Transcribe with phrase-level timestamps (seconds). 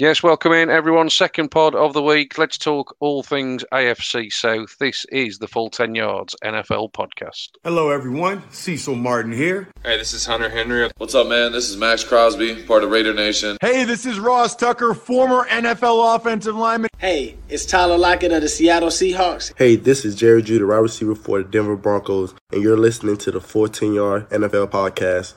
[0.00, 1.10] Yes, welcome in everyone.
[1.10, 2.38] Second pod of the week.
[2.38, 4.78] Let's talk all things AFC South.
[4.78, 7.48] This is the Full 10 Yards NFL podcast.
[7.64, 8.44] Hello, everyone.
[8.52, 9.66] Cecil Martin here.
[9.82, 10.88] Hey, this is Hunter Henry.
[10.98, 11.50] What's up, man?
[11.50, 13.56] This is Maxx Crosby, part of Raider Nation.
[13.60, 16.90] Hey, this is Ross Tucker, former NFL offensive lineman.
[16.98, 19.52] Hey, it's Tyler Lockett of the Seattle Seahawks.
[19.58, 23.32] Hey, this is Jerry Jeudy, wide receiver for the Denver Broncos, and you're listening to
[23.32, 25.34] the Full 10 Yard NFL podcast.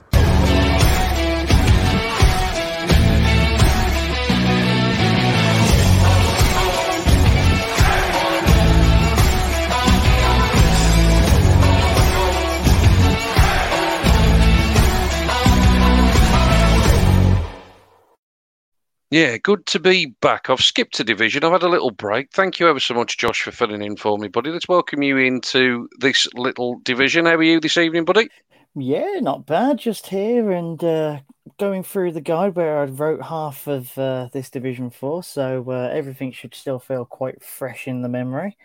[19.11, 20.49] Yeah, good to be back.
[20.49, 21.43] I've skipped a division.
[21.43, 22.31] I've had a little break.
[22.31, 24.51] Thank you ever so much, Josh, for filling in for me, buddy.
[24.51, 27.25] Let's welcome you into this little division.
[27.25, 28.29] How are you this evening, buddy?
[28.73, 29.79] Yeah, not bad.
[29.79, 31.19] Just here and uh,
[31.59, 35.89] going through the guide where I wrote half of uh, this division for, so uh,
[35.91, 38.55] everything should still feel quite fresh in the memory.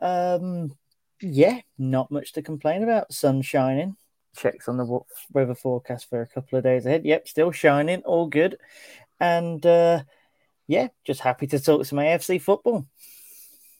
[0.00, 0.76] Um,
[1.20, 3.12] yeah, not much to complain about.
[3.12, 3.96] Sun shining.
[4.36, 5.00] Checks on the
[5.32, 7.04] weather forecast for a couple of days ahead.
[7.04, 8.02] Yep, still shining.
[8.02, 8.56] All good.
[9.20, 10.04] And uh,
[10.68, 12.86] yeah, just happy to talk to some AFC football.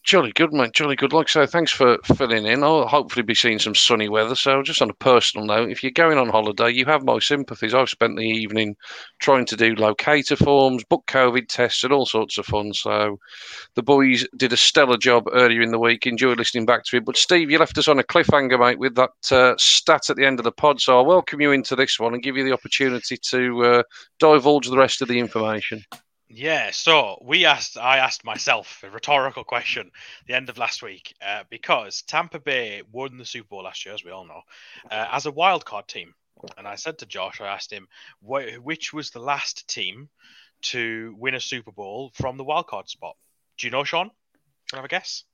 [0.02, 0.72] Jolly good, mate.
[0.72, 1.12] Jolly good.
[1.12, 2.64] Like so, thanks for filling in.
[2.64, 4.34] I'll hopefully be seeing some sunny weather.
[4.34, 7.74] So, just on a personal note, if you're going on holiday, you have my sympathies.
[7.74, 8.76] I've spent the evening
[9.20, 12.72] trying to do locator forms, book COVID tests, and all sorts of fun.
[12.72, 13.18] So,
[13.74, 16.06] the boys did a stellar job earlier in the week.
[16.06, 17.04] Enjoyed listening back to it.
[17.04, 20.24] But, Steve, you left us on a cliffhanger, mate, with that uh, stat at the
[20.24, 20.80] end of the pod.
[20.80, 23.82] So, I'll welcome you into this one and give you the opportunity to uh,
[24.18, 25.84] divulge the rest of the information.
[26.32, 29.90] Yeah, so we asked, I asked myself a rhetorical question
[30.28, 33.94] the end of last week uh, because Tampa Bay won the Super Bowl last year,
[33.94, 34.42] as we all know,
[34.92, 36.14] uh, as a wild card team.
[36.56, 37.88] And I said to Josh, I asked him,
[38.20, 40.08] wh- which was the last team
[40.62, 43.16] to win a Super Bowl from the wild card spot?
[43.58, 44.10] Do you know, Sean?
[44.68, 45.24] Can I have a guess?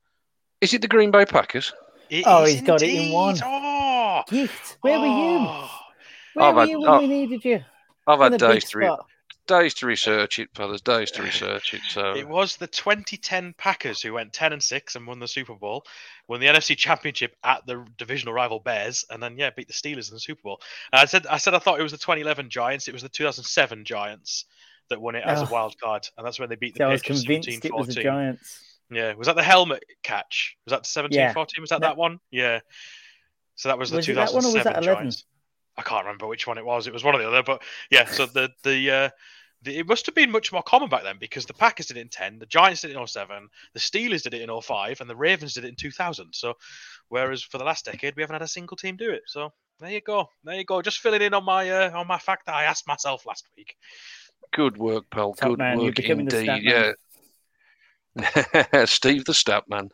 [0.62, 1.74] Is it the Green Bay Packers?
[2.08, 2.66] It oh, he's indeed.
[2.66, 3.36] got it in one.
[3.44, 4.78] Oh, Gift.
[4.80, 5.00] Where oh.
[5.00, 5.68] were you?
[6.34, 7.62] Where I've were had, you when oh, we needed you?
[8.06, 8.96] I've had days to re-
[9.46, 10.80] days to research it, fellas.
[10.80, 11.80] Days to research it.
[11.88, 15.54] So it was the 2010 Packers who went 10 and six and won the Super
[15.54, 15.84] Bowl,
[16.28, 20.08] won the NFC Championship at the divisional rival Bears, and then yeah, beat the Steelers
[20.08, 20.60] in the Super Bowl.
[20.92, 22.88] And I said, I said, I thought it was the 2011 Giants.
[22.88, 24.44] It was the 2007 Giants
[24.88, 25.46] that won it as oh.
[25.46, 26.84] a wild card, and that's when they beat the.
[26.84, 28.62] I was convinced it was the Giants.
[28.90, 30.56] Yeah, was that the helmet catch?
[30.64, 31.32] Was that the 17 yeah.
[31.32, 31.60] 14?
[31.60, 32.20] Was that that one?
[32.30, 32.60] Yeah.
[33.56, 35.24] So that was the was 2007 that Giants.
[35.76, 36.86] I can't remember which one it was.
[36.86, 38.06] It was one or the other, but yeah.
[38.06, 39.10] So the the uh,
[39.64, 42.08] it must have been much more common back then because the Packers did it in
[42.08, 45.16] 10, the Giants did it in 07, the Steelers did it in 05, and the
[45.16, 46.32] Ravens did it in 2000.
[46.32, 46.54] So,
[47.08, 49.22] whereas for the last decade, we haven't had a single team do it.
[49.26, 50.28] So, there you go.
[50.44, 50.80] There you go.
[50.82, 53.76] Just filling in on my uh, on my fact that I asked myself last week.
[54.52, 55.34] Good work, pal.
[55.34, 55.78] Top Good man.
[55.78, 56.62] work indeed.
[56.62, 56.92] Yeah.
[58.86, 59.90] Steve the Statman.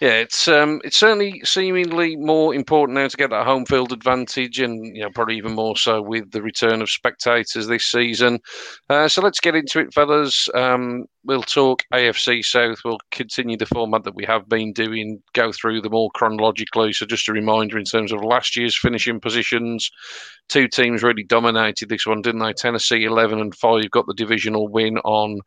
[0.00, 4.58] Yeah, it's um, it's certainly seemingly more important now to get that home field advantage,
[4.58, 8.40] and you know probably even more so with the return of spectators this season.
[8.88, 10.48] Uh, so let's get into it, fellas.
[10.54, 12.80] Um, we'll talk AFC South.
[12.84, 16.92] We'll continue the format that we have been doing, go through them all chronologically.
[16.92, 19.90] So just a reminder in terms of last year's finishing positions,
[20.48, 22.52] two teams really dominated this one, didn't they?
[22.52, 25.38] Tennessee eleven and five got the divisional win on.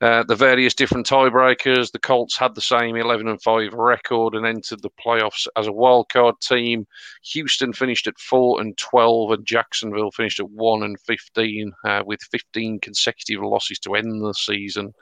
[0.00, 1.90] Uh, the various different tiebreakers.
[1.90, 5.72] The Colts had the same 11 and 5 record and entered the playoffs as a
[5.72, 6.86] wildcard team.
[7.32, 12.20] Houston finished at 4 and 12, and Jacksonville finished at 1 and 15, uh, with
[12.30, 14.92] 15 consecutive losses to end the season.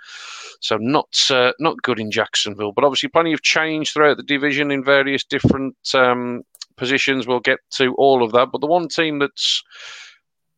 [0.60, 4.70] So not uh, not good in Jacksonville, but obviously plenty of change throughout the division
[4.70, 6.42] in various different um,
[6.76, 7.26] positions.
[7.26, 9.62] We'll get to all of that, but the one team that's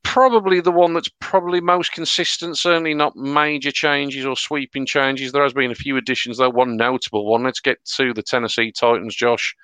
[0.09, 2.57] probably the one that's probably most consistent.
[2.57, 5.33] Certainly not major changes or sweeping changes.
[5.33, 6.49] There has been a few additions, though.
[6.49, 7.43] One notable one.
[7.43, 9.55] Let's get to the Tennessee Titans, Josh.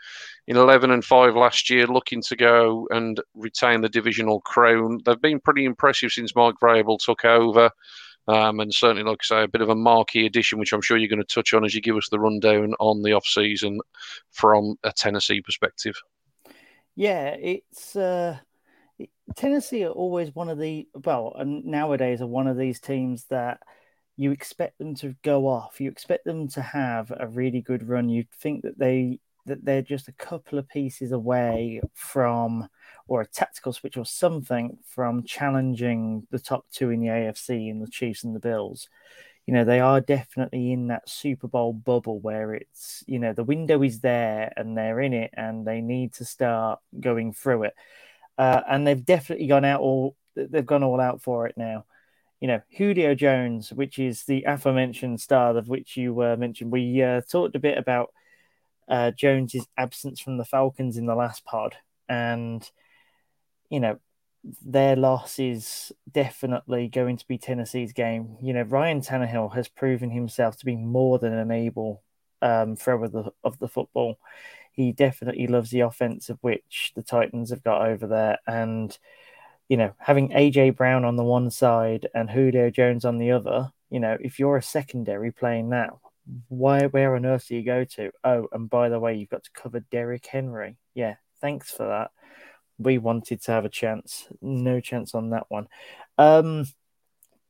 [0.47, 5.01] In 11 and 5 last year, looking to go and retain the divisional crown.
[5.07, 7.71] They've been pretty impressive since Mike Vrabel took over.
[8.29, 10.99] Um, and certainly, like I say, a bit of a marquee addition, which I'm sure
[10.99, 13.81] you're going to touch on as you give us the rundown on the off season
[14.31, 15.95] from a Tennessee perspective.
[16.97, 18.37] Yeah, it's uh,
[19.37, 23.61] Tennessee are always one of the well, and nowadays are one of these teams that
[24.17, 25.81] you expect them to go off.
[25.81, 28.09] You expect them to have a really good run.
[28.09, 32.69] You think that they that they're just a couple of pieces away from
[33.09, 37.81] or a tactical switch or something from challenging the top two in the AFC in
[37.81, 38.89] the Chiefs and the Bills.
[39.47, 43.45] You know, they are definitely in that Super Bowl bubble where it's, you know, the
[43.45, 47.75] window is there and they're in it and they need to start going through it
[48.39, 51.85] uh, and they've definitely gone out all they've gone all out for it now.
[52.41, 56.73] you know, Julio Jones, which is the aforementioned star of which you uh, mentioned.
[56.73, 58.13] We uh, talked a bit about
[58.89, 61.77] uh, Jones's absence from the Falcons in the last pod,
[62.09, 62.69] and
[63.71, 63.99] you know,
[64.63, 68.37] their loss is definitely going to be Tennessee's game.
[68.43, 72.03] You know, Ryan Tannehill has proven himself to be more than an able
[72.43, 74.19] um, thrower of the, of the football.
[74.75, 78.97] He definitely loves the offense of which the Titans have got over there, and
[79.69, 83.73] you know, having AJ Brown on the one side and Julio Jones on the other,
[83.91, 86.01] you know, if you're a secondary playing now,
[86.49, 88.11] why where on earth do you go to?
[88.23, 90.77] Oh, and by the way, you've got to cover Derrick Henry.
[90.95, 92.11] Yeah, thanks for that.
[92.79, 94.27] We wanted to have a chance.
[94.43, 95.69] No chance on that one.
[96.19, 96.67] Um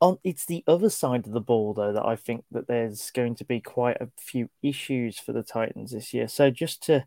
[0.05, 3.35] on it's the other side of the ball though that I think that there's going
[3.35, 6.27] to be quite a few issues for the Titans this year.
[6.27, 7.05] So just to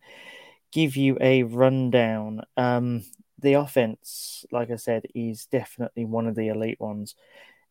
[0.72, 3.04] give you a rundown, um,
[3.38, 7.14] the offense, like I said, is definitely one of the elite ones.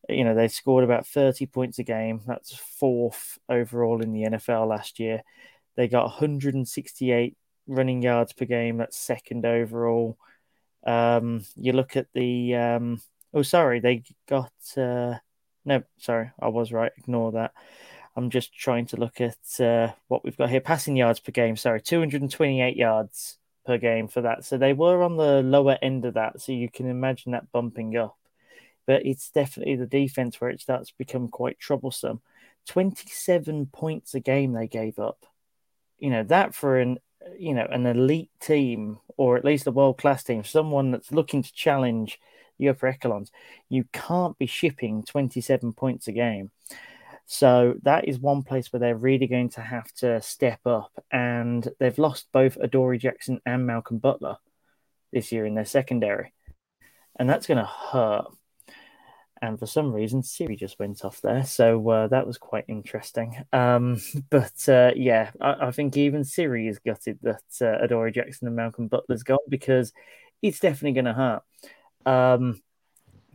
[0.08, 2.22] You know, they scored about 30 points a game.
[2.26, 5.22] That's fourth overall in the NFL last year.
[5.76, 7.36] They got 168
[7.66, 8.78] running yards per game.
[8.78, 10.16] That's second overall.
[10.86, 12.54] Um, you look at the.
[12.54, 13.02] Um,
[13.38, 14.52] oh, sorry, they got.
[14.76, 15.14] Uh,
[15.64, 16.92] no, sorry, I was right.
[16.98, 17.52] Ignore that.
[18.16, 20.60] I'm just trying to look at uh, what we've got here.
[20.60, 21.56] Passing yards per game.
[21.56, 24.44] Sorry, 228 yards per game for that.
[24.44, 26.40] So they were on the lower end of that.
[26.40, 28.16] So you can imagine that bumping up.
[28.86, 32.20] But it's definitely the defense where it starts to become quite troublesome.
[32.66, 35.24] 27 points a game they gave up.
[35.98, 36.98] You know, that for an
[37.36, 41.42] you know, an elite team or at least a world class team, someone that's looking
[41.42, 42.18] to challenge
[42.58, 43.30] the for echelons,
[43.68, 46.50] you can't be shipping 27 points a game.
[47.30, 50.92] So that is one place where they're really going to have to step up.
[51.12, 54.38] And they've lost both Adoree Jackson and Malcolm Butler
[55.12, 56.32] this year in their secondary.
[57.18, 58.26] And that's going to hurt.
[59.42, 61.44] And for some reason, Siri just went off there.
[61.44, 63.36] So uh, that was quite interesting.
[63.52, 64.00] Um,
[64.30, 68.56] but uh, yeah, I, I, think even Siri is gutted that uh, Adoree Jackson and
[68.56, 69.92] Malcolm Butler's gone because
[70.40, 71.42] it's definitely going to hurt.
[72.06, 72.60] Um,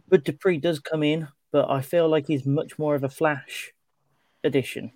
[0.07, 3.71] but Dupree does come in, but I feel like he's much more of a flash
[4.44, 4.92] addition.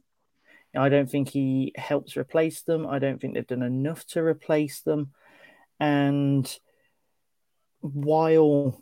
[0.76, 2.86] I don't think he helps replace them.
[2.86, 5.12] I don't think they've done enough to replace them.
[5.80, 6.48] And
[7.82, 8.82] while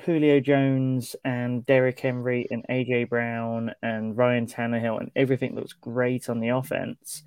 [0.00, 6.28] Julio Jones and Derrick Henry and AJ Brown and Ryan Tannehill and everything looks great
[6.28, 7.22] on the offense,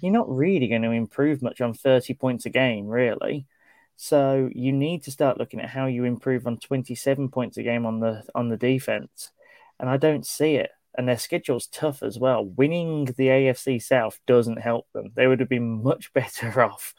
[0.00, 3.46] you're not really going to improve much on 30 points a game, really.
[3.96, 7.86] So you need to start looking at how you improve on 27 points a game
[7.86, 9.30] on the on the defense.
[9.80, 12.44] And I don't see it and their schedule's tough as well.
[12.44, 15.12] Winning the AFC South doesn't help them.
[15.14, 16.94] They would have been much better off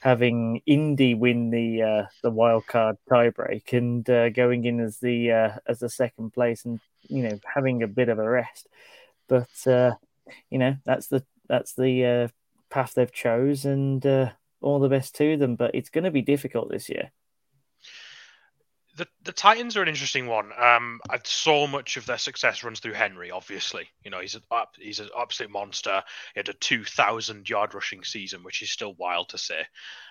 [0.00, 5.32] having Indy win the uh, the wild card tiebreak and uh, going in as the
[5.32, 8.68] uh, as the second place and you know having a bit of a rest.
[9.28, 9.94] But uh,
[10.48, 12.28] you know that's the that's the uh,
[12.70, 14.30] path they've chose, and uh,
[14.60, 15.56] all the best to them.
[15.56, 17.10] But it's going to be difficult this year
[19.00, 20.50] the the Titans are an interesting one.
[20.58, 23.30] Um, so much of their success runs through Henry.
[23.30, 24.40] Obviously, you know he's a
[24.78, 26.02] he's an absolute monster.
[26.34, 29.62] He had a two thousand yard rushing season, which is still wild to say.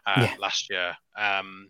[0.07, 0.35] Uh, yeah.
[0.39, 1.69] Last year, um,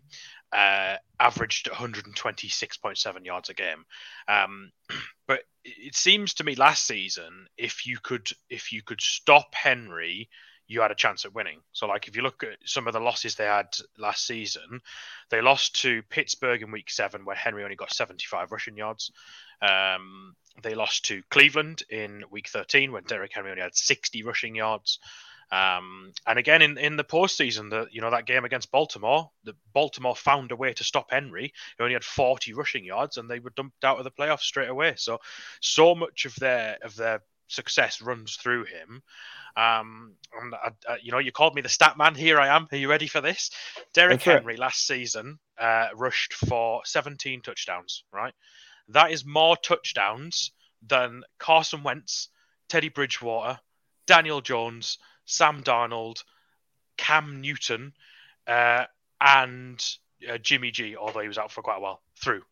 [0.52, 3.84] uh, averaged 126.7 yards a game.
[4.26, 4.70] Um,
[5.28, 10.30] but it seems to me last season, if you could if you could stop Henry
[10.70, 11.58] you had a chance at winning.
[11.72, 13.66] So, like, if you look at some of the losses they had
[13.98, 14.80] last season,
[15.28, 19.10] they lost to Pittsburgh in week seven, where Henry only got 75 rushing yards.
[19.60, 24.54] Um, they lost to Cleveland in week 13, when Derrick Henry only had 60 rushing
[24.54, 25.00] yards.
[25.50, 29.56] Um, and again, in, in the postseason, the you know that game against Baltimore, the
[29.74, 31.52] Baltimore found a way to stop Henry.
[31.76, 34.68] He only had 40 rushing yards, and they were dumped out of the playoffs straight
[34.68, 34.94] away.
[34.96, 35.18] So,
[35.60, 39.02] so much of their of their success runs through him.
[39.56, 42.14] Um, and I, I, you know, you called me the stat man.
[42.14, 42.68] Here I am.
[42.70, 43.50] Are you ready for this?
[43.92, 48.04] Derrick Henry last season uh, rushed for 17 touchdowns.
[48.12, 48.34] Right,
[48.88, 50.52] that is more touchdowns
[50.86, 52.28] than Carson Wentz,
[52.68, 53.58] Teddy Bridgewater,
[54.06, 56.22] Daniel Jones, Sam Darnold,
[56.96, 57.92] Cam Newton,
[58.46, 58.84] uh,
[59.20, 59.84] and
[60.30, 60.96] uh, Jimmy G.
[60.96, 62.42] Although he was out for quite a while, through.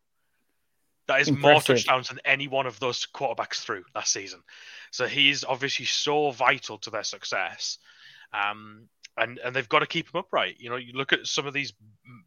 [1.09, 1.69] That is Impressive.
[1.69, 4.41] more touchdowns than any one of those quarterbacks through last season.
[4.91, 7.79] So he's obviously so vital to their success.
[8.31, 10.59] Um, and, and they've got to keep him upright.
[10.59, 11.73] You know, you look at some of these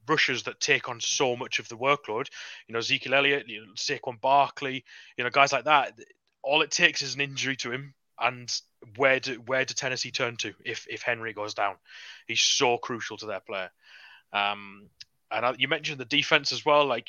[0.08, 2.26] rushers that take on so much of the workload.
[2.66, 4.84] You know, Ezekiel Elliott, you know, Saquon Barkley,
[5.16, 5.92] you know, guys like that.
[6.42, 8.52] All it takes is an injury to him, and
[8.96, 11.76] where do where do Tennessee turn to if if Henry goes down?
[12.26, 13.70] He's so crucial to their player.
[14.32, 14.88] Um,
[15.32, 16.86] and you mentioned the defense as well.
[16.86, 17.08] Like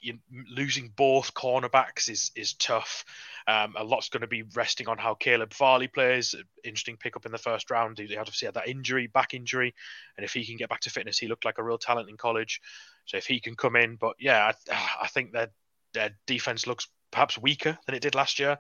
[0.49, 3.05] losing both cornerbacks is is tough.
[3.47, 6.33] Um, a lot's going to be resting on how Caleb Farley plays.
[6.63, 7.99] Interesting pickup in the first round.
[7.99, 9.73] He obviously had that injury, back injury,
[10.17, 12.17] and if he can get back to fitness, he looked like a real talent in
[12.17, 12.61] college.
[13.05, 15.51] So if he can come in, but yeah, I, I think that
[15.93, 18.57] their defense looks perhaps weaker than it did last year.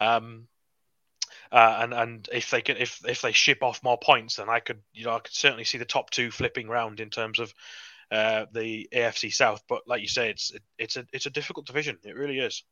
[0.00, 0.48] Um,
[1.50, 4.60] uh, and and if they can if if they ship off more points, then I
[4.60, 7.52] could you know I could certainly see the top two flipping round in terms of
[8.12, 9.62] uh, the AFC South.
[9.68, 11.98] But like you say, it's it's a it's a difficult division.
[12.04, 12.62] It really is.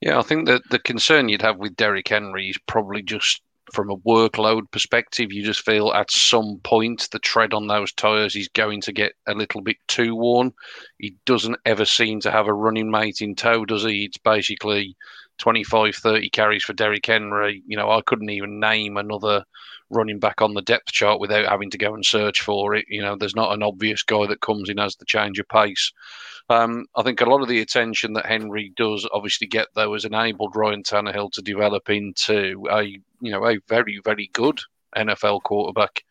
[0.00, 3.40] Yeah, I think that the concern you'd have with Derrick Henry is probably just
[3.72, 5.32] from a workload perspective.
[5.32, 9.14] You just feel at some point the tread on those tyres is going to get
[9.26, 10.52] a little bit too worn.
[10.98, 14.04] He doesn't ever seem to have a running mate in tow, does he?
[14.04, 14.96] It's basically
[15.38, 17.62] 25, 30 carries for Derrick Henry.
[17.66, 19.44] You know, I couldn't even name another
[19.90, 22.86] running back on the depth chart without having to go and search for it.
[22.88, 25.92] You know, there's not an obvious guy that comes in as the change of pace.
[26.48, 30.04] Um, I think a lot of the attention that Henry does obviously get though has
[30.04, 34.60] enabled Ryan Tannehill to develop into a you know a very very good
[34.96, 36.04] NFL quarterback.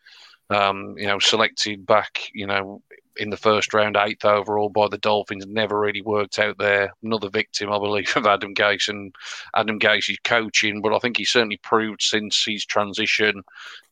[0.48, 2.82] Um, you know, selected back you know
[3.18, 5.46] in the first round, eighth overall by the Dolphins.
[5.46, 6.92] Never really worked out there.
[7.02, 9.14] Another victim, I believe, of Adam Gase and
[9.54, 10.80] Adam Gase's coaching.
[10.82, 13.42] But I think he's certainly proved since his transition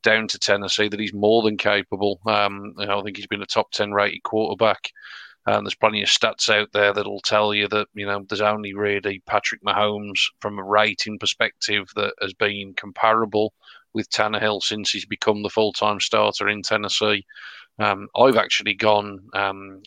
[0.03, 2.21] down to Tennessee that he's more than capable.
[2.27, 4.91] Um, you know, I think he's been a top 10 rated quarterback.
[5.47, 8.73] And there's plenty of stats out there that'll tell you that, you know, there's only
[8.73, 13.53] really Patrick Mahomes from a rating perspective that has been comparable
[13.95, 17.25] with Tannehill since he's become the full time starter in Tennessee.
[17.79, 19.83] Um, I've actually gone um,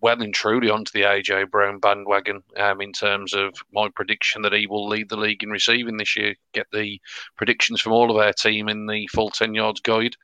[0.00, 4.52] well and truly onto the AJ Brown bandwagon um, in terms of my prediction that
[4.52, 6.34] he will lead the league in receiving this year.
[6.52, 7.00] Get the
[7.36, 10.14] predictions from all of our team in the full 10 yards guide.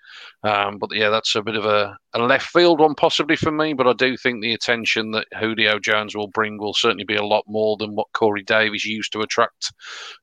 [0.44, 3.72] Um, but yeah, that's a bit of a, a, left field one possibly for me,
[3.72, 7.25] but I do think the attention that Julio Jones will bring will certainly be a
[7.25, 9.72] lot more than what Corey Davis used to attract.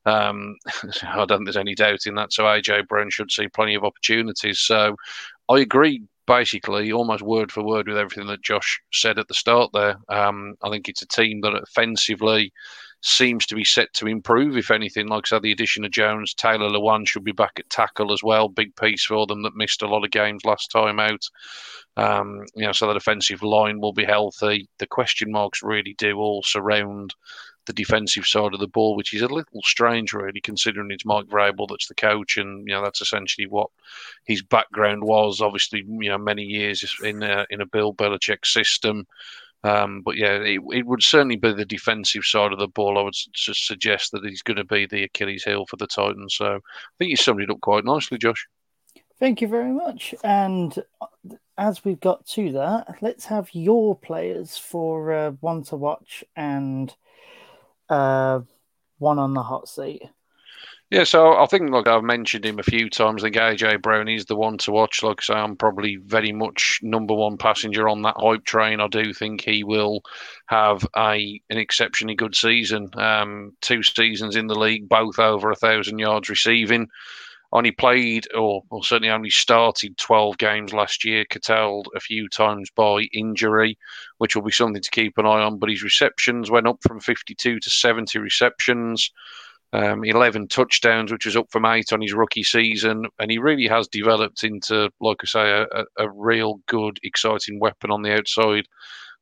[0.06, 0.56] Um,
[1.02, 2.32] I don't think there's any doubt in that.
[2.32, 4.60] So AJ Brown should see plenty of opportunities.
[4.60, 4.96] So
[5.48, 9.72] I agree basically almost word for word with everything that Josh said at the start
[9.72, 9.96] there.
[10.08, 12.52] Um, I think it's a team that offensively
[13.02, 14.56] seems to be set to improve.
[14.56, 17.68] If anything, like I said, the addition of Jones, Taylor Lewan should be back at
[17.68, 18.48] tackle as well.
[18.48, 21.24] Big piece for them that missed a lot of games last time out.
[21.96, 24.68] Um, you know, so that offensive line will be healthy.
[24.78, 27.12] The question marks really do all surround
[27.66, 31.26] the defensive side of the ball, which is a little strange, really, considering it's Mike
[31.26, 33.70] Vrabel that's the coach, and you know that's essentially what
[34.24, 35.40] his background was.
[35.40, 39.06] Obviously, you know, many years in a, in a Bill Belichick system.
[39.62, 42.98] Um, but yeah, it, it, would certainly be the defensive side of the ball.
[42.98, 46.34] I would just suggest that he's going to be the Achilles heel for the Titans.
[46.34, 46.60] So I
[46.98, 48.46] think you summed it up quite nicely, Josh.
[49.18, 50.14] Thank you very much.
[50.24, 51.06] And uh,
[51.58, 56.94] as we've got to that, let's have your players for uh, one to watch and
[57.90, 58.40] uh,
[58.98, 60.02] one on the hot seat.
[60.90, 64.08] Yeah, so I think, like I've mentioned him a few times, I think AJ Brown
[64.08, 65.04] is the one to watch.
[65.04, 68.80] Like I say, I'm probably very much number one passenger on that hype train.
[68.80, 70.02] I do think he will
[70.46, 72.90] have a an exceptionally good season.
[72.94, 76.88] Um, two seasons in the league, both over a thousand yards receiving
[77.52, 82.70] only played, or, or certainly only started 12 games last year, curtailed a few times
[82.74, 83.76] by injury,
[84.18, 85.58] which will be something to keep an eye on.
[85.58, 89.10] But his receptions went up from 52 to 70 receptions.
[89.72, 93.06] Um, 11 touchdowns, which was up from eight on his rookie season.
[93.20, 97.92] And he really has developed into, like I say, a, a real good, exciting weapon
[97.92, 98.66] on the outside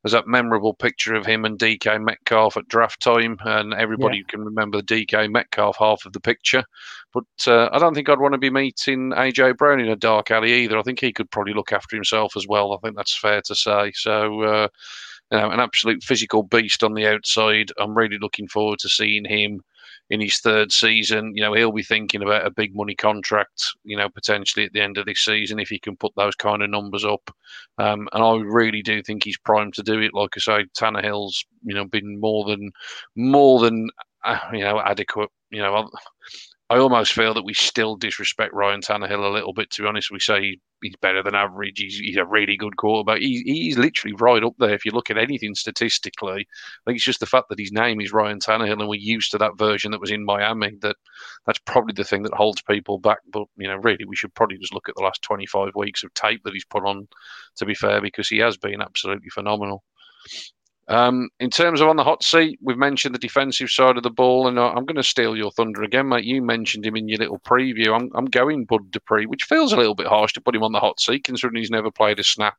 [0.02, 4.24] there's that memorable picture of him and DK Metcalf at draft time, and everybody yeah.
[4.28, 6.64] can remember the DK Metcalf half of the picture.
[7.12, 10.30] But uh, I don't think I'd want to be meeting AJ Brown in a dark
[10.30, 10.78] alley either.
[10.78, 12.72] I think he could probably look after himself as well.
[12.72, 13.92] I think that's fair to say.
[13.94, 14.68] So, uh,
[15.32, 17.72] you know, an absolute physical beast on the outside.
[17.78, 19.62] I'm really looking forward to seeing him
[20.10, 23.96] in his third season, you know, he'll be thinking about a big money contract, you
[23.96, 26.70] know, potentially at the end of this season if he can put those kind of
[26.70, 27.30] numbers up.
[27.78, 30.14] Um, and I really do think he's primed to do it.
[30.14, 32.72] Like I say, Tannehill's, you know, been more than
[33.16, 33.90] more than
[34.24, 35.30] uh, you know adequate.
[35.50, 35.90] You know,
[36.70, 39.70] I almost feel that we still disrespect Ryan Tannehill a little bit.
[39.70, 41.78] To be honest, we say he's better than average.
[41.78, 43.20] He's, he's a really good quarterback.
[43.20, 44.74] He, he's literally right up there.
[44.74, 48.02] If you look at anything statistically, I think it's just the fact that his name
[48.02, 50.76] is Ryan Tannehill, and we're used to that version that was in Miami.
[50.82, 50.96] That
[51.46, 53.20] that's probably the thing that holds people back.
[53.32, 56.12] But you know, really, we should probably just look at the last 25 weeks of
[56.12, 57.08] tape that he's put on.
[57.56, 59.84] To be fair, because he has been absolutely phenomenal.
[60.88, 64.10] Um, in terms of on the hot seat, we've mentioned the defensive side of the
[64.10, 66.24] ball, and I'm going to steal your thunder again, mate.
[66.24, 67.94] You mentioned him in your little preview.
[67.94, 70.72] I'm, I'm going Bud Dupree, which feels a little bit harsh to put him on
[70.72, 72.56] the hot seat, considering he's never played a snap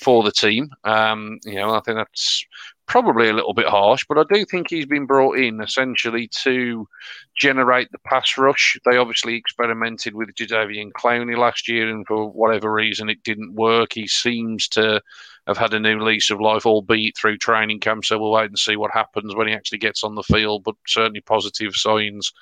[0.00, 0.70] for the team.
[0.84, 2.46] Um, you know, I think that's
[2.86, 6.88] probably a little bit harsh, but I do think he's been brought in essentially to
[7.36, 8.78] generate the pass rush.
[8.84, 13.92] They obviously experimented with Jadeveon Clowney last year, and for whatever reason, it didn't work.
[13.92, 15.02] He seems to
[15.46, 18.04] have had a new lease of life, albeit through training camp.
[18.04, 20.64] So we'll wait and see what happens when he actually gets on the field.
[20.64, 22.32] But certainly positive signs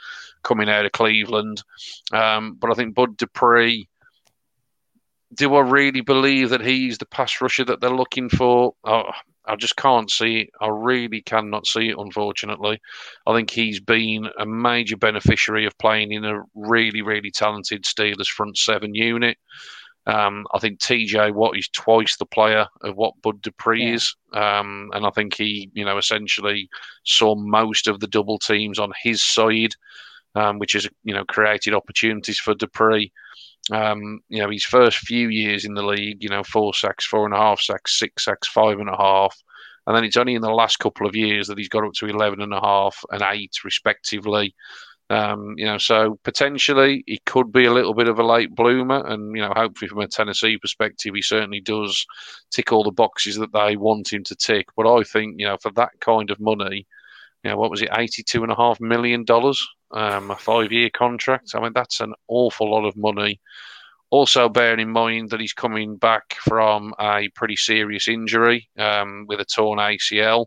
[0.43, 1.63] coming out of Cleveland.
[2.13, 3.89] Um, but I think Bud Dupree.
[5.33, 8.75] Do I really believe that he's the pass rusher that they're looking for?
[8.85, 9.11] Oh,
[9.47, 10.51] I just can't see it.
[10.61, 12.81] I really cannot see it, unfortunately.
[13.27, 18.29] I think he's been a major beneficiary of playing in a really, really talented Steelers
[18.29, 19.37] front seven unit.
[20.07, 23.95] Um, I think TJ Watt is twice the player of what Bud Dupree yeah.
[23.95, 24.15] is.
[24.33, 26.69] Um, and I think he, you know, essentially
[27.05, 29.75] saw most of the double teams on his side,
[30.35, 33.13] um, which has, you know, created opportunities for Dupree.
[33.73, 37.25] Um, you know, his first few years in the league, you know, four sacks, four
[37.25, 39.37] and a half sacks, six sacks, five and a half.
[39.87, 42.07] And then it's only in the last couple of years that he's got up to
[42.07, 44.55] 11 and a half and eight, respectively.
[45.11, 49.07] Um, you know, so potentially he could be a little bit of a late bloomer,
[49.07, 52.07] and you know, hopefully from a Tennessee perspective, he certainly does
[52.51, 54.67] tick all the boxes that they want him to tick.
[54.77, 56.87] But I think you know, for that kind of money,
[57.43, 59.63] you know, what was it, eighty-two and a half million dollars,
[59.95, 61.53] um, a five-year contract.
[61.55, 63.41] I mean, that's an awful lot of money.
[64.11, 69.41] Also, bearing in mind that he's coming back from a pretty serious injury um, with
[69.41, 70.47] a torn ACL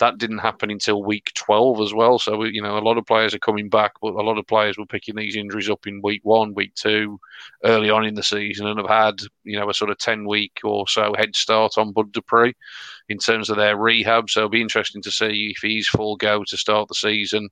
[0.00, 2.18] that didn't happen until week 12 as well.
[2.18, 4.76] So, you know, a lot of players are coming back, but a lot of players
[4.76, 7.20] were picking these injuries up in week one, week two,
[7.64, 10.60] early on in the season, and have had, you know, a sort of 10 week
[10.64, 12.54] or so head start on Bud Dupree
[13.08, 14.30] in terms of their rehab.
[14.30, 17.50] So it'll be interesting to see if he's full go to start the season.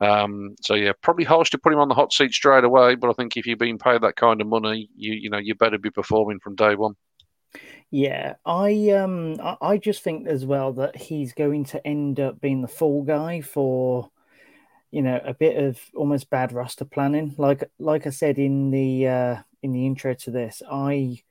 [0.00, 3.08] Um, so yeah, probably harsh to put him on the hot seat straight away, but
[3.08, 5.78] I think if you're being paid that kind of money, you you know you better
[5.78, 6.96] be performing from day one.
[7.90, 12.62] Yeah, I um I just think as well that he's going to end up being
[12.62, 14.10] the fall guy for
[14.90, 17.34] you know a bit of almost bad roster planning.
[17.38, 21.22] Like like I said in the uh, in the intro to this, I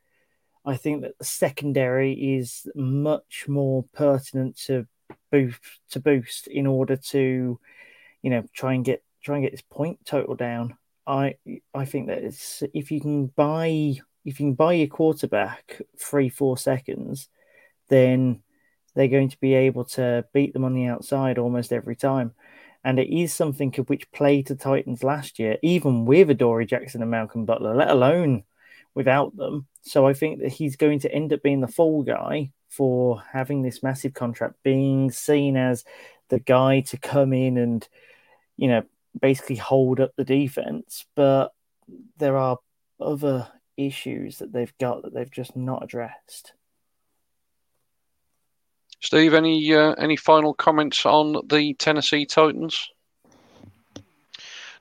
[0.66, 4.88] I think that the secondary is much more pertinent to
[5.32, 5.60] boost
[5.92, 7.60] to boost in order to
[8.22, 10.78] you know try and get try and get this point total down.
[11.08, 11.36] I
[11.74, 16.30] I think that it's if you can buy if you can buy your quarterback three,
[16.30, 17.30] four seconds,
[17.90, 18.42] then
[18.96, 22.34] they're going to be able to beat them on the outside almost every time.
[22.84, 27.02] And it is something of which played to Titans last year, even with Adoree Jackson
[27.02, 28.44] and Malcolm Butler, let alone
[28.94, 29.68] without them.
[29.82, 33.62] So I think that he's going to end up being the fall guy for having
[33.62, 35.86] this massive contract, being seen as
[36.30, 37.88] the guy to come in and,
[38.58, 38.84] you know,
[39.20, 41.06] basically hold up the defense.
[41.16, 41.54] But
[42.18, 42.58] there are
[43.00, 46.54] other issues that they've got that they've just not addressed.
[49.00, 52.90] Steve, any uh, any final comments on the Tennessee Titans?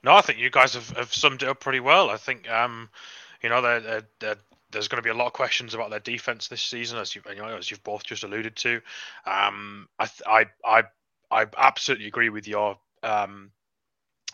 [0.04, 2.10] No, I think you guys have, have summed it up pretty well.
[2.10, 2.88] I think um,
[3.42, 4.36] you know they're, they're,
[4.70, 7.22] there's going to be a lot of questions about their defense this season, as you,
[7.28, 8.80] you know, as you've both just alluded to.
[9.26, 10.82] Um, I, I I
[11.30, 13.50] I absolutely agree with your um,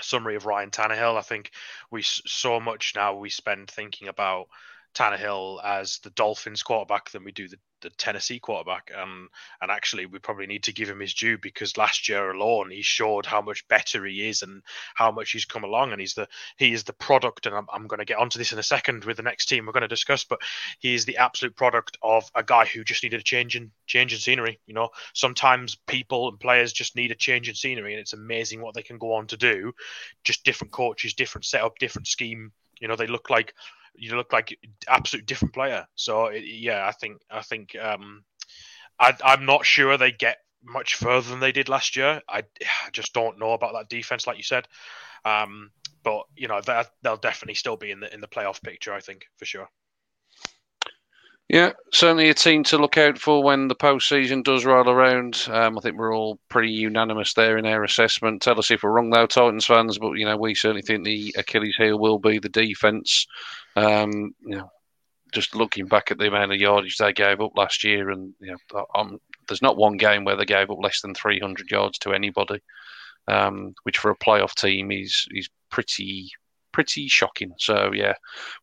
[0.01, 1.17] summary of Ryan Tannehill.
[1.17, 1.51] I think
[1.91, 4.49] we so much now we spend thinking about
[4.95, 8.91] Tannehill as the Dolphins quarterback than we do the, the Tennessee quarterback.
[8.97, 9.29] Um,
[9.61, 12.83] and actually, we probably need to give him his due because last year alone, he
[12.83, 14.63] showed how much better he is and
[14.95, 15.93] how much he's come along.
[15.93, 17.47] And he's the he is the product.
[17.47, 19.67] And I'm, I'm going to get onto this in a second with the next team
[19.67, 20.25] we're going to discuss.
[20.25, 20.41] But
[20.79, 24.13] he is the absolute product of a guy who just needed a change in change
[24.13, 24.61] in scenery.
[24.67, 28.61] You know, sometimes people and players just need a change in scenery, and it's amazing
[28.61, 29.73] what they can go on to do.
[30.25, 32.53] Just different coaches, different setup, different scheme.
[32.81, 33.55] You know, they look like
[33.95, 35.87] you look like absolute different player.
[35.95, 38.25] So it, yeah, I think I think um,
[38.99, 42.21] I, I'm not sure they get much further than they did last year.
[42.29, 44.67] I, I just don't know about that defense, like you said.
[45.25, 45.71] Um,
[46.05, 46.61] but you know
[47.03, 48.93] they'll definitely still be in the in the playoff picture.
[48.93, 49.69] I think for sure.
[51.49, 55.47] Yeah, certainly a team to look out for when the postseason does roll around.
[55.49, 58.43] Um, I think we're all pretty unanimous there in our assessment.
[58.43, 59.97] Tell us if we're wrong, though, Titans fans.
[59.99, 63.27] But you know, we certainly think the Achilles heel will be the defense.
[63.77, 64.71] Um, you know,
[65.33, 68.55] just looking back at the amount of yardage they gave up last year, and you
[68.73, 72.13] know, um, there's not one game where they gave up less than 300 yards to
[72.13, 72.61] anybody,
[73.27, 76.29] um, which for a playoff team is is pretty
[76.79, 77.53] pretty shocking.
[77.59, 78.15] So yeah,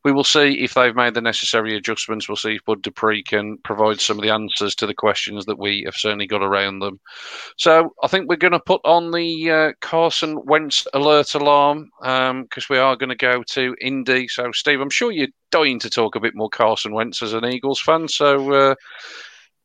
[0.05, 2.29] we will see if they've made the necessary adjustments.
[2.29, 5.59] We'll see if Bud Dupree can provide some of the answers to the questions that
[5.59, 7.01] we have certainly got around them.
[7.57, 12.29] So I think we're going to put on the uh, Carson Wentz alert alarm because
[12.29, 14.29] um, we are going to go to Indy.
[14.29, 17.43] So Steve, I'm sure you're dying to talk a bit more Carson Wentz as an
[17.43, 18.07] Eagles fan.
[18.07, 18.53] So.
[18.53, 18.75] Uh,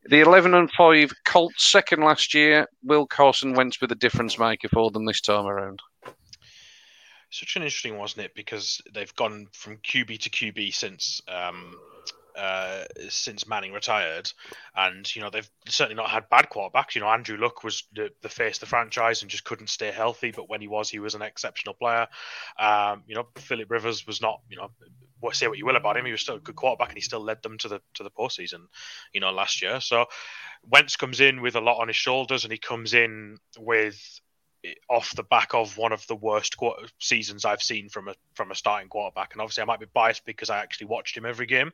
[0.05, 2.65] the 11 and 5 Colts, second last year.
[2.83, 5.79] Will Carson Wentz be the difference maker for them this time around?
[7.31, 8.35] Such an interesting, wasn't it?
[8.35, 11.77] Because they've gone from QB to QB since um,
[12.35, 14.31] uh, since Manning retired,
[14.75, 16.93] and you know they've certainly not had bad quarterbacks.
[16.93, 19.91] You know Andrew Luck was the, the face of the franchise and just couldn't stay
[19.91, 22.07] healthy, but when he was, he was an exceptional player.
[22.59, 24.41] Um, you know Philip Rivers was not.
[24.49, 24.69] You know
[25.33, 27.19] say what you will about him, he was still a good quarterback, and he still
[27.19, 28.65] led them to the to the postseason.
[29.13, 30.05] You know last year, so
[30.69, 34.21] Wentz comes in with a lot on his shoulders, and he comes in with
[34.89, 36.55] off the back of one of the worst
[36.99, 39.33] seasons I've seen from a from a starting quarterback.
[39.33, 41.71] And obviously, I might be biased because I actually watched him every game,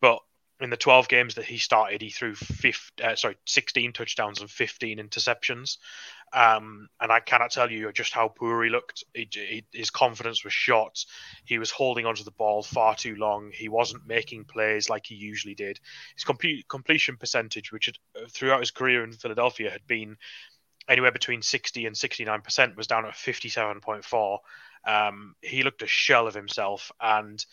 [0.00, 0.20] but
[0.60, 4.48] in the 12 games that he started, he threw 15, uh, sorry 16 touchdowns and
[4.48, 5.78] 15 interceptions.
[6.32, 9.04] Um, and I cannot tell you just how poor he looked.
[9.14, 11.04] He, he, his confidence was shot.
[11.44, 13.50] He was holding onto the ball far too long.
[13.52, 15.78] He wasn't making plays like he usually did.
[16.16, 20.16] His complete completion percentage, which had, uh, throughout his career in Philadelphia had been
[20.88, 24.38] anywhere between 60 and 69% was down at 57.4
[24.86, 27.44] um, he looked a shell of himself and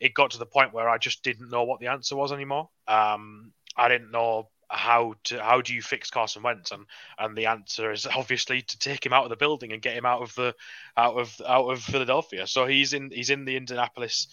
[0.00, 2.68] it got to the point where i just didn't know what the answer was anymore.
[2.86, 6.70] Um, i didn't know how to how do you fix Carson Wentz?
[6.70, 6.86] And
[7.18, 10.06] and the answer is obviously to take him out of the building and get him
[10.06, 10.54] out of the
[10.96, 12.46] out of out of Philadelphia.
[12.46, 14.28] So he's in he's in the Indianapolis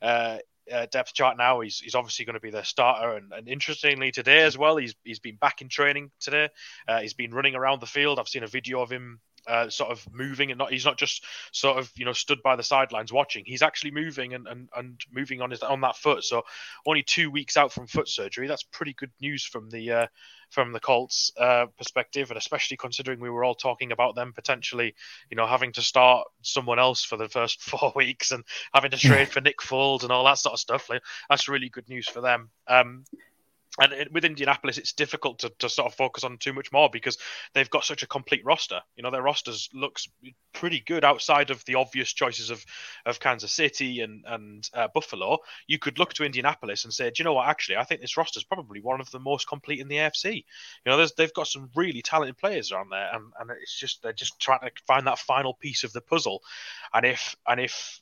[0.00, 0.38] uh,
[0.72, 1.60] uh, depth chart now.
[1.60, 4.94] He's, he's obviously going to be their starter, and, and, interestingly today as well, he's
[5.04, 6.48] he's been back in training today.
[6.86, 8.18] Uh, he's been running around the field.
[8.18, 11.24] I've seen a video of him uh, sort of moving and not he's not just
[11.50, 13.44] sort of you know stood by the sidelines watching.
[13.44, 16.22] He's actually moving and, and, and moving on his on that foot.
[16.22, 16.42] So
[16.86, 18.46] only two weeks out from foot surgery.
[18.46, 20.06] That's pretty good news from the uh,
[20.50, 22.30] from the Colts uh, perspective.
[22.30, 24.94] And especially considering we were all talking about them potentially
[25.30, 28.98] you know having to start someone else for the first four weeks and having to
[28.98, 30.88] trade for Nick Foles and all that sort of stuff.
[30.88, 32.50] Like, that's really good news for them.
[32.68, 33.04] Um,
[33.78, 37.18] and with Indianapolis, it's difficult to, to sort of focus on too much more because
[37.54, 38.80] they've got such a complete roster.
[38.96, 40.08] You know, their rosters looks
[40.52, 42.64] pretty good outside of the obvious choices of,
[43.06, 45.38] of Kansas City and and uh, Buffalo.
[45.68, 47.48] You could look to Indianapolis and say, do you know what?
[47.48, 50.44] Actually, I think this roster is probably one of the most complete in the AFC.
[50.84, 54.12] You know, they've got some really talented players around there, and, and it's just they're
[54.12, 56.42] just trying to find that final piece of the puzzle.
[56.92, 58.00] And if and if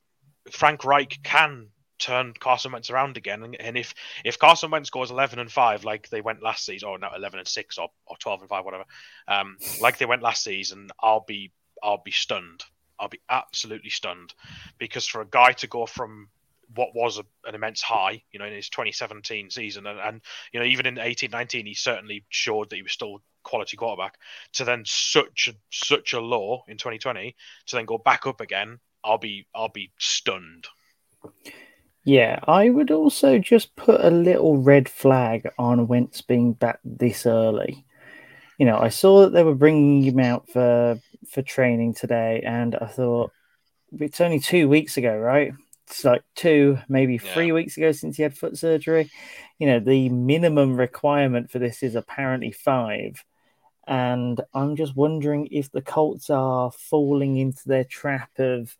[0.50, 3.42] Frank Reich can turn Carson Wentz around again.
[3.42, 6.88] And, and, if if Carson Wentz goes eleven and five like they went last season,
[6.88, 8.84] or not eleven and six, or, or twelve and five, whatever,
[9.26, 12.64] um, like they went last season, I'll be I'll be stunned.
[12.98, 14.34] I'll be absolutely stunned
[14.78, 16.28] because for a guy to go from
[16.74, 20.20] what was a, an immense high, you know, in his 2017 season, and, and
[20.52, 24.18] you know, even in 18-19, he certainly showed that he was still quality quarterback.
[24.54, 27.34] To then such a, such a low in 2020,
[27.66, 30.66] to then go back up again, I'll be I'll be stunned.
[32.08, 37.26] Yeah, I would also just put a little red flag on Wentz being back this
[37.26, 37.84] early.
[38.56, 40.98] You know, I saw that they were bringing him out for
[41.30, 43.30] for training today, and I thought
[43.92, 45.52] it's only two weeks ago, right?
[45.86, 47.52] It's like two, maybe three yeah.
[47.52, 49.10] weeks ago since he had foot surgery.
[49.58, 53.22] You know, the minimum requirement for this is apparently five.
[53.86, 58.74] And I'm just wondering if the Colts are falling into their trap of,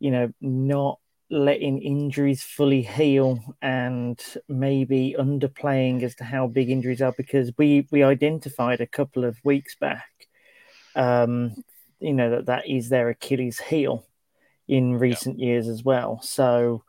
[0.00, 0.98] you know, not
[1.30, 7.86] letting injuries fully heal and maybe underplaying as to how big injuries are because we
[7.90, 10.08] we identified a couple of weeks back
[10.96, 11.52] um
[12.00, 14.06] you know that that is their achilles heel
[14.68, 15.46] in recent yeah.
[15.46, 16.82] years as well so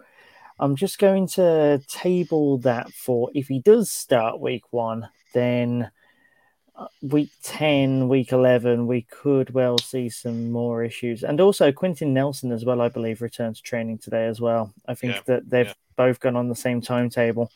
[0.58, 5.91] i'm just going to table that for if he does start week 1 then
[7.01, 11.23] week 10, week 11, we could well see some more issues.
[11.23, 14.73] And also, Quenton Nelson, as well, I believe, returns training today as well.
[14.87, 15.73] I think yeah, that they've yeah.
[15.95, 17.51] both gone on the same timetable.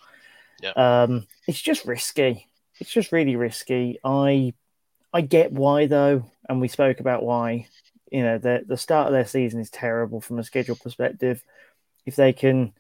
[0.62, 0.72] Yeah.
[0.72, 2.48] Um, it's just risky.
[2.80, 4.00] It's just really risky.
[4.04, 4.54] I
[5.14, 7.68] I get why, though, and we spoke about why.
[8.12, 11.44] You know, the, the start of their season is terrible from a schedule perspective.
[12.06, 12.74] If they can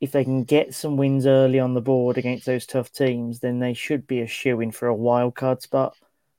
[0.00, 3.58] if they can get some wins early on the board against those tough teams, then
[3.58, 5.96] they should be a shoe in for a wild card spot.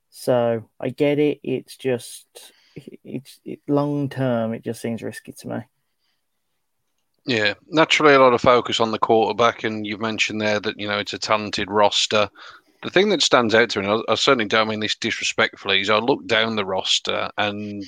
[0.09, 1.39] So I get it.
[1.43, 2.25] It's just
[3.03, 4.53] it's it, long term.
[4.53, 5.59] It just seems risky to me.
[7.25, 10.87] Yeah, naturally a lot of focus on the quarterback, and you've mentioned there that you
[10.87, 12.29] know it's a talented roster.
[12.81, 15.89] The thing that stands out to me, I, I certainly don't mean this disrespectfully, is
[15.89, 17.83] I look down the roster and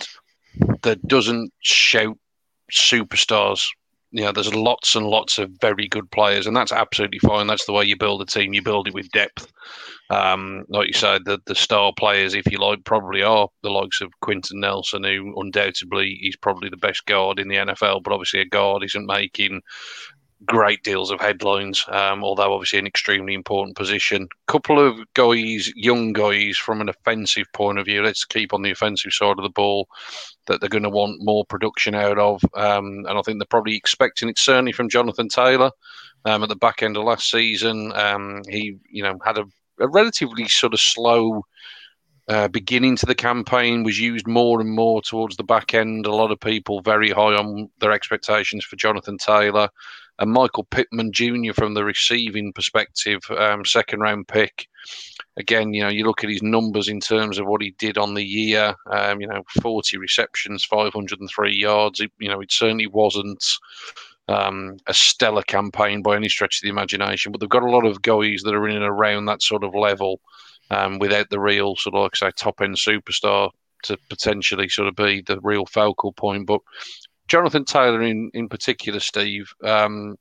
[0.83, 2.17] there doesn't shout
[2.71, 3.69] superstars.
[4.11, 7.47] You know, there's lots and lots of very good players, and that's absolutely fine.
[7.47, 8.53] That's the way you build a team.
[8.53, 9.51] You build it with depth.
[10.09, 14.01] Um, like you said, the, the star players, if you like, probably are the likes
[14.01, 18.03] of Quenton Nelson, who undoubtedly is probably the best guard in the NFL.
[18.03, 19.61] But obviously, a guard isn't making
[20.45, 24.27] great deals of headlines, um, although obviously an extremely important position.
[24.47, 28.01] Couple of guys, young guys, from an offensive point of view.
[28.01, 29.87] Let's keep on the offensive side of the ball
[30.47, 33.75] that they're going to want more production out of, um, and I think they're probably
[33.75, 34.39] expecting it.
[34.39, 35.71] Certainly from Jonathan Taylor.
[36.23, 39.45] Um, at the back end of last season, um, he you know had a
[39.81, 41.43] a relatively sort of slow
[42.27, 46.05] uh, beginning to the campaign was used more and more towards the back end.
[46.05, 49.69] A lot of people very high on their expectations for Jonathan Taylor
[50.21, 51.51] and Michael Pittman Jr.
[51.53, 54.67] from the receiving perspective, um, second round pick.
[55.35, 58.13] Again, you know, you look at his numbers in terms of what he did on
[58.13, 58.75] the year.
[58.91, 61.99] Um, you know, 40 receptions, 503 yards.
[61.99, 63.43] It, you know, it certainly wasn't
[64.27, 67.85] um, a stellar campaign by any stretch of the imagination, but they've got a lot
[67.85, 70.21] of guys that are in and around that sort of level
[70.69, 73.49] um, without the real sort of like I say top end superstar
[73.83, 76.47] to potentially sort of be the real focal point.
[76.47, 76.61] But
[77.31, 80.17] Jonathan Taylor in in particular, Steve, um,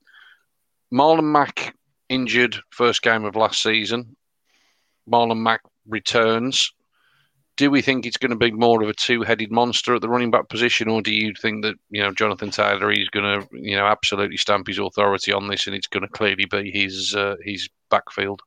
[0.95, 1.75] Marlon Mack
[2.09, 4.17] injured first game of last season.
[5.11, 6.73] Marlon Mack returns
[7.57, 10.31] do we think it's going to be more of a two-headed monster at the running
[10.31, 13.77] back position, or do you think that you know Jonathan Taylor is going to you
[13.77, 17.35] know absolutely stamp his authority on this, and it's going to clearly be his uh,
[17.45, 18.41] his backfield?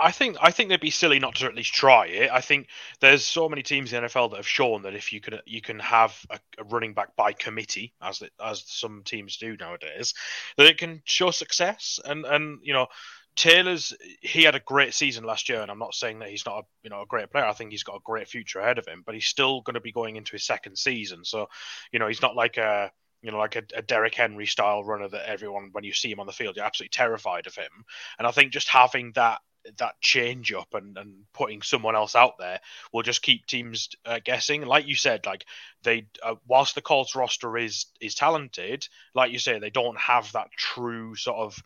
[0.00, 2.30] I think I think they'd be silly not to at least try it.
[2.30, 2.68] I think
[3.00, 5.60] there's so many teams in the NFL that have shown that if you can you
[5.60, 10.14] can have a, a running back by committee, as as some teams do nowadays,
[10.56, 12.00] that it can show success.
[12.04, 12.88] And and you know
[13.36, 16.58] Taylor's he had a great season last year, and I'm not saying that he's not
[16.58, 17.44] a you know a great player.
[17.44, 19.80] I think he's got a great future ahead of him, but he's still going to
[19.80, 21.24] be going into his second season.
[21.24, 21.48] So,
[21.92, 22.90] you know, he's not like a
[23.22, 26.20] you know like a, a Derrick Henry style runner that everyone when you see him
[26.20, 27.84] on the field you're absolutely terrified of him.
[28.18, 29.40] And I think just having that
[29.78, 32.60] that change up and, and putting someone else out there
[32.92, 34.64] will just keep teams uh, guessing.
[34.66, 35.44] Like you said, like
[35.82, 40.30] they uh, whilst the Colts roster is is talented, like you say, they don't have
[40.32, 41.62] that true sort of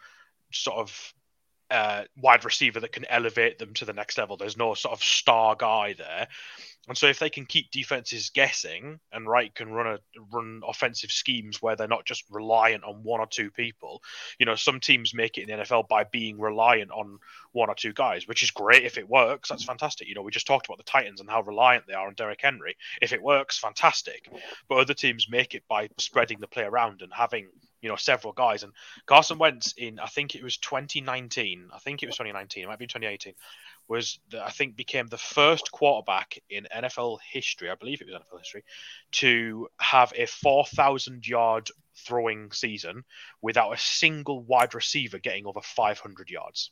[0.53, 1.15] sort of
[1.71, 4.37] uh, wide receiver that can elevate them to the next level.
[4.37, 6.29] There's no sort of star guy there.
[6.89, 9.99] And so if they can keep defenses guessing and Reich can run a
[10.33, 14.03] run offensive schemes where they're not just reliant on one or two people,
[14.39, 17.19] you know, some teams make it in the NFL by being reliant on
[17.53, 19.51] one or two guys, which is great if it works.
[19.51, 20.09] That's fantastic.
[20.09, 22.41] You know, we just talked about the Titans and how reliant they are on Derrick
[22.43, 22.77] Henry.
[23.03, 24.29] If it works, fantastic.
[24.69, 27.49] But other teams make it by spreading the play around and having
[27.81, 28.73] you know several guys and
[29.07, 32.79] Carson Wentz in I think it was 2019 I think it was 2019 it might
[32.79, 33.35] be 2018
[33.89, 38.15] was that I think became the first quarterback in NFL history I believe it was
[38.15, 38.65] NFL history
[39.13, 43.05] to have a 4,000 yard throwing season
[43.43, 46.71] without a single wide receiver getting over 500 yards.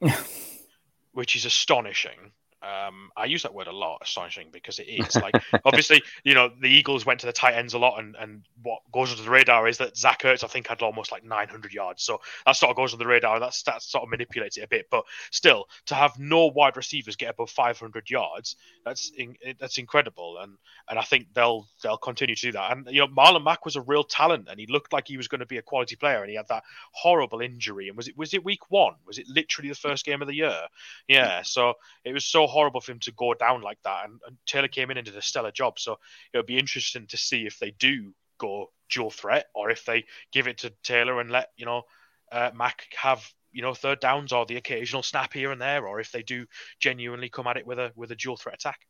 [1.12, 5.34] Which is astonishing um, I use that word a lot, astonishing, because it is like
[5.64, 8.80] obviously, you know, the Eagles went to the tight ends a lot, and, and what
[8.92, 12.04] goes under the radar is that Zach Ertz, I think, had almost like 900 yards.
[12.04, 14.62] So that sort of goes under the radar, and that's that sort of manipulates it
[14.62, 14.86] a bit.
[14.90, 20.38] But still, to have no wide receivers get above 500 yards, that's in, that's incredible,
[20.38, 20.56] and
[20.88, 22.72] and I think they'll they'll continue to do that.
[22.72, 25.28] And you know, Marlon Mack was a real talent, and he looked like he was
[25.28, 27.88] going to be a quality player, and he had that horrible injury.
[27.88, 28.94] And was it was it week one?
[29.04, 30.60] Was it literally the first game of the year?
[31.08, 31.42] Yeah.
[31.42, 34.04] So it was so horrible for him to go down like that.
[34.04, 35.78] And, and Taylor came in and did a stellar job.
[35.78, 35.98] So
[36.32, 40.46] it'll be interesting to see if they do go dual threat or if they give
[40.46, 41.82] it to Taylor and let you know
[42.30, 46.00] uh, Mack have you know third downs or the occasional snap here and there, or
[46.00, 46.46] if they do
[46.80, 48.80] genuinely come at it with a with a dual threat attack.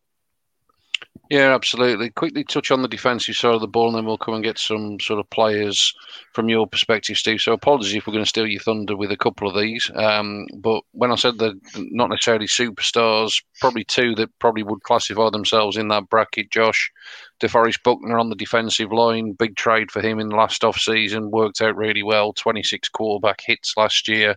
[1.31, 2.11] Yeah, absolutely.
[2.11, 4.59] Quickly touch on the defensive side of the ball, and then we'll come and get
[4.59, 5.95] some sort of players
[6.35, 7.41] from your perspective, Steve.
[7.41, 9.91] So, apologies if we're going to steal your thunder with a couple of these.
[9.95, 15.31] Um, but when I said they're not necessarily superstars, probably two that probably would classify
[15.31, 16.93] themselves in that bracket, Josh.
[17.41, 21.31] DeForest Buckner on the defensive line, big trade for him in the last off season,
[21.31, 22.35] worked out really well.
[22.35, 24.37] 26 quarterback hits last year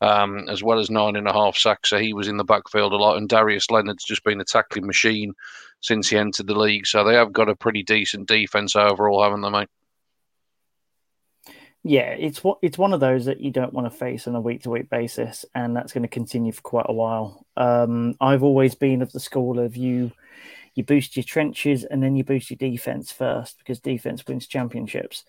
[0.00, 1.90] um, as well as nine and a half sacks.
[1.90, 3.16] So he was in the backfield a lot.
[3.16, 5.34] And Darius Leonard's just been a tackling machine
[5.80, 6.86] since he entered the league.
[6.86, 9.68] So they have got a pretty decent defense overall, haven't they, mate?
[11.82, 14.64] Yeah, it's it's one of those that you don't want to face on a week
[14.64, 17.46] to week basis, and that's going to continue for quite a while.
[17.56, 20.12] Um, I've always been of the school of you
[20.74, 25.24] you boost your trenches and then you boost your defense first because defense wins championships.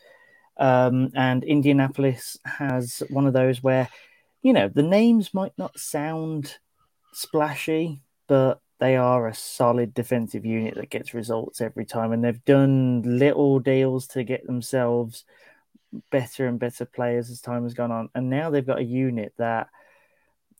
[0.57, 3.89] Um, and Indianapolis has one of those where
[4.41, 6.57] you know, the names might not sound
[7.13, 12.43] splashy, but they are a solid defensive unit that gets results every time, and they've
[12.45, 15.23] done little deals to get themselves
[16.09, 18.09] better and better players as time has gone on.
[18.15, 19.69] And now they've got a unit that,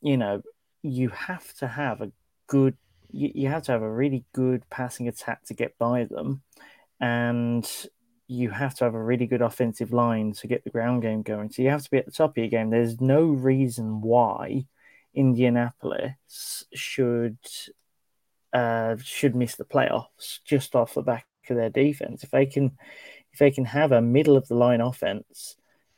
[0.02, 0.44] you know,
[0.84, 2.12] you have to have a
[2.48, 2.78] good,
[3.12, 6.42] you, you have to have a really good passing attack to get by them,
[7.00, 7.68] and
[8.32, 11.52] you have to have a really good offensive line to get the ground game going.
[11.52, 12.70] So you have to be at the top of your game.
[12.70, 14.68] There's no reason why
[15.14, 17.38] Indianapolis should
[18.54, 22.24] uh, should miss the playoffs just off the back of their defense.
[22.24, 22.78] If they can,
[23.34, 25.58] if they can have a middle of the line offense,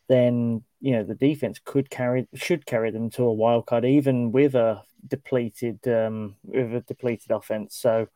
[0.09, 4.31] then you know the defense could carry should carry them to a wild card, even
[4.31, 7.75] with a depleted um, with a depleted offense.
[7.75, 8.07] So,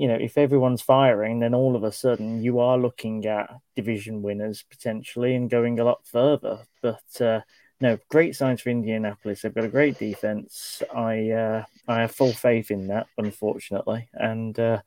[0.00, 4.22] you know, if everyone's firing, then all of a sudden you are looking at division
[4.22, 6.60] winners potentially and going a lot further.
[6.80, 7.40] But uh,
[7.82, 9.42] no, great signs for Indianapolis.
[9.42, 10.82] They've got a great defense.
[10.96, 14.80] I uh, I have full faith in that, unfortunately, and uh,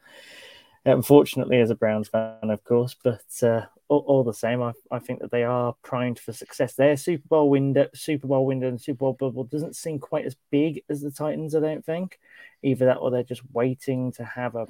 [0.84, 2.96] unfortunately as a Browns fan, of course.
[3.04, 6.74] But uh, all, all, the same, I, I think that they are primed for success.
[6.74, 10.36] Their Super Bowl window, Super Bowl window, and Super Bowl bubble doesn't seem quite as
[10.50, 11.54] big as the Titans.
[11.54, 12.20] I don't think
[12.64, 14.66] either that or they're just waiting to have a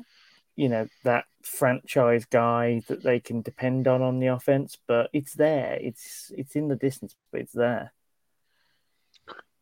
[0.56, 5.34] you know that franchise guy that they can depend on on the offense but it's
[5.34, 7.92] there it's it's in the distance but it's there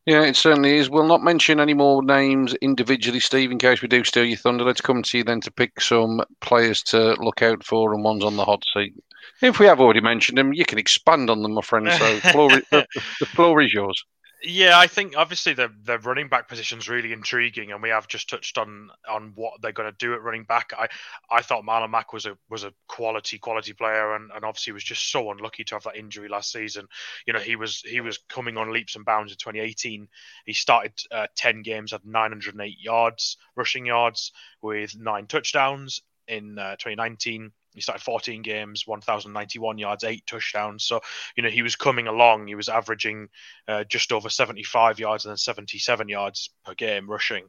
[0.05, 0.89] yeah, it certainly is.
[0.89, 4.63] We'll not mention any more names individually, Steve, in case we do steal your thunder.
[4.63, 8.23] Let's come to you then to pick some players to look out for and ones
[8.23, 8.95] on the hot seat.
[9.43, 11.87] If we have already mentioned them, you can expand on them, my friend.
[11.91, 12.87] So floor, the,
[13.19, 14.03] the floor is yours.
[14.43, 18.07] Yeah, I think obviously the the running back position is really intriguing, and we have
[18.07, 20.71] just touched on on what they're going to do at running back.
[20.75, 20.87] I
[21.29, 24.83] I thought Marlon Mack was a was a quality quality player, and, and obviously was
[24.83, 26.87] just so unlucky to have that injury last season.
[27.27, 30.07] You know, he was he was coming on leaps and bounds in 2018.
[30.47, 36.77] He started uh, 10 games at 908 yards rushing yards with nine touchdowns in uh,
[36.77, 40.83] 2019 he started 14 games, 1,091 yards, eight touchdowns.
[40.83, 41.01] So,
[41.35, 42.47] you know, he was coming along.
[42.47, 43.29] He was averaging
[43.67, 47.45] uh, just over 75 yards and then 77 yards per game rushing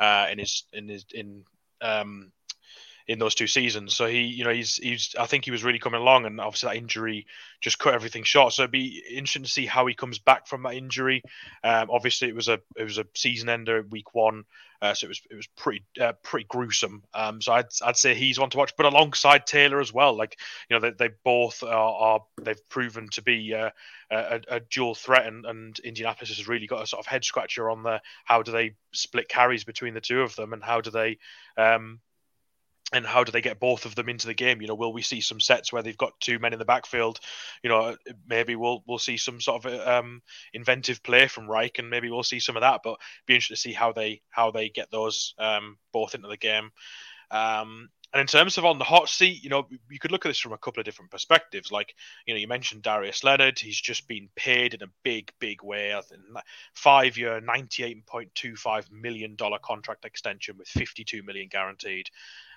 [0.00, 1.44] uh, in his in his in
[1.80, 2.32] um,
[3.08, 3.94] in those two seasons.
[3.94, 6.70] So he, you know, he's he's I think he was really coming along, and obviously
[6.70, 7.26] that injury
[7.60, 8.52] just cut everything short.
[8.52, 11.22] So it'd be interesting to see how he comes back from that injury.
[11.62, 14.44] Um, obviously, it was a it was a season ender week one,
[14.82, 17.04] uh, so it was it was pretty uh, pretty gruesome.
[17.14, 20.16] Um, so I'd I'd say he's one to watch, but alongside Taylor as well.
[20.16, 20.36] Like
[20.68, 23.70] you know, they, they both are, are they've proven to be uh,
[24.10, 27.70] a, a, dual threat, and, and Indianapolis has really got a sort of head scratcher
[27.70, 30.90] on the how do they split carries between the two of them, and how do
[30.90, 31.18] they
[31.56, 32.00] um,
[32.92, 34.60] and how do they get both of them into the game?
[34.60, 37.18] You know, will we see some sets where they've got two men in the backfield?
[37.62, 37.96] You know,
[38.28, 40.22] maybe we'll we'll see some sort of um,
[40.52, 42.82] inventive play from Reich, and maybe we'll see some of that.
[42.84, 46.36] But be interested to see how they how they get those um, both into the
[46.36, 46.70] game.
[47.30, 50.28] Um, and in terms of on the hot seat, you know, you could look at
[50.28, 51.72] this from a couple of different perspectives.
[51.72, 51.94] Like,
[52.24, 53.58] you know, you mentioned Darius Leonard.
[53.58, 55.94] He's just been paid in a big, big way.
[55.94, 56.22] I think
[56.72, 62.08] five year, $98.25 million contract extension with 52 million guaranteed.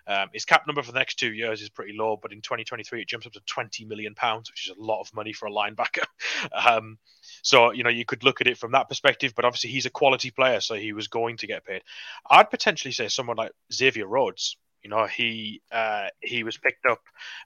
[0.07, 3.01] Um, his cap number for the next two years is pretty low, but in 2023
[3.01, 5.51] it jumps up to 20 million pounds, which is a lot of money for a
[5.51, 6.03] linebacker.
[6.53, 6.97] um,
[7.41, 9.91] so you know you could look at it from that perspective, but obviously he's a
[9.91, 11.81] quality player, so he was going to get paid.
[12.29, 14.57] I'd potentially say someone like Xavier Rhodes.
[14.83, 17.01] You know, he uh, he was picked up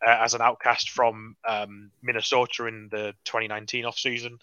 [0.06, 4.40] uh, as an outcast from um, Minnesota in the 2019 offseason,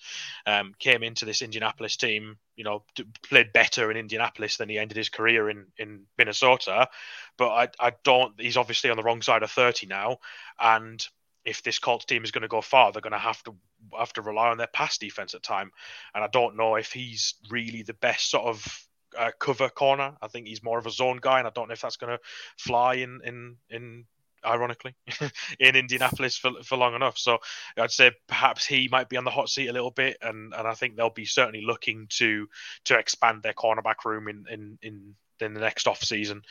[0.46, 2.82] um, came into this Indianapolis team, you know,
[3.22, 6.88] played better in Indianapolis than he ended his career in, in Minnesota.
[7.36, 10.18] But I, I don't, he's obviously on the wrong side of 30 now.
[10.58, 11.04] And
[11.44, 13.54] if this Colts team is going to go far, they're going to have to
[13.98, 15.70] have to rely on their pass defense at time.
[16.14, 20.16] And I don't know if he's really the best sort of uh, cover corner.
[20.20, 22.16] I think he's more of a zone guy, and I don't know if that's going
[22.16, 22.20] to
[22.56, 24.04] fly in in in
[24.44, 24.94] ironically
[25.60, 27.18] in Indianapolis for, for long enough.
[27.18, 27.38] So
[27.76, 30.66] I'd say perhaps he might be on the hot seat a little bit, and, and
[30.66, 32.48] I think they'll be certainly looking to
[32.84, 36.42] to expand their cornerback room in in in, in the next off season.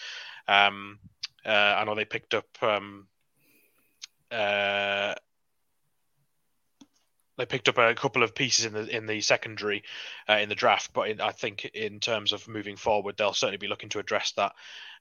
[0.47, 0.99] Um,
[1.45, 3.07] uh, I know they picked up um,
[4.31, 5.15] uh,
[7.39, 9.83] they picked up a couple of pieces in the in the secondary
[10.29, 13.57] uh, in the draft, but in, I think in terms of moving forward, they'll certainly
[13.57, 14.51] be looking to address that.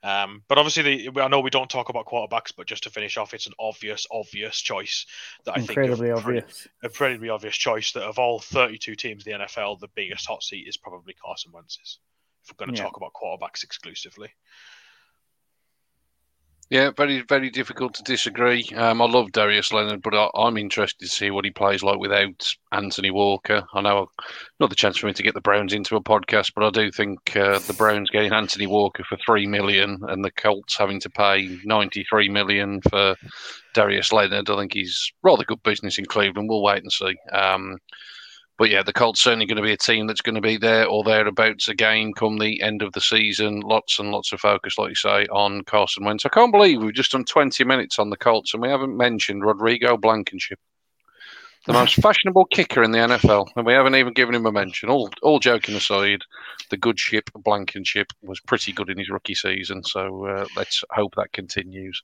[0.04, 3.16] Um, but obviously, the, I know we don't talk about quarterbacks, but just to finish
[3.16, 5.06] off, it's an obvious, obvious choice
[5.44, 6.68] that I Incredibly think obvious.
[6.82, 10.44] a incredibly obvious choice that of all 32 teams in the NFL, the biggest hot
[10.44, 11.98] seat is probably Carson Wentz's.
[12.44, 12.86] If we're going to yeah.
[12.86, 14.30] talk about quarterbacks exclusively.
[16.70, 18.68] Yeah, very, very difficult to disagree.
[18.76, 21.98] Um, I love Darius Leonard, but I, am interested to see what he plays like
[21.98, 23.64] without Anthony Walker.
[23.72, 24.10] I know
[24.60, 26.90] not the chance for me to get the Browns into a podcast, but I do
[26.92, 31.08] think uh, the Browns getting Anthony Walker for three million and the Colts having to
[31.08, 33.16] pay ninety-three million for
[33.72, 36.48] Darius Leonard, I think he's rather good business in Cleveland.
[36.48, 37.14] We'll wait and see.
[37.32, 37.78] Um,
[38.58, 40.86] but yeah, the Colts certainly going to be a team that's going to be there
[40.86, 43.60] or thereabouts again come the end of the season.
[43.60, 46.26] Lots and lots of focus, like you say, on Carson Wentz.
[46.26, 49.44] I can't believe we've just done 20 minutes on the Colts and we haven't mentioned
[49.44, 50.58] Rodrigo Blankenship
[51.68, 54.88] the most fashionable kicker in the NFL, and we haven't even given him a mention.
[54.88, 56.22] All, all joking aside,
[56.70, 61.14] the good ship Blankenship was pretty good in his rookie season, so uh, let's hope
[61.16, 62.02] that continues.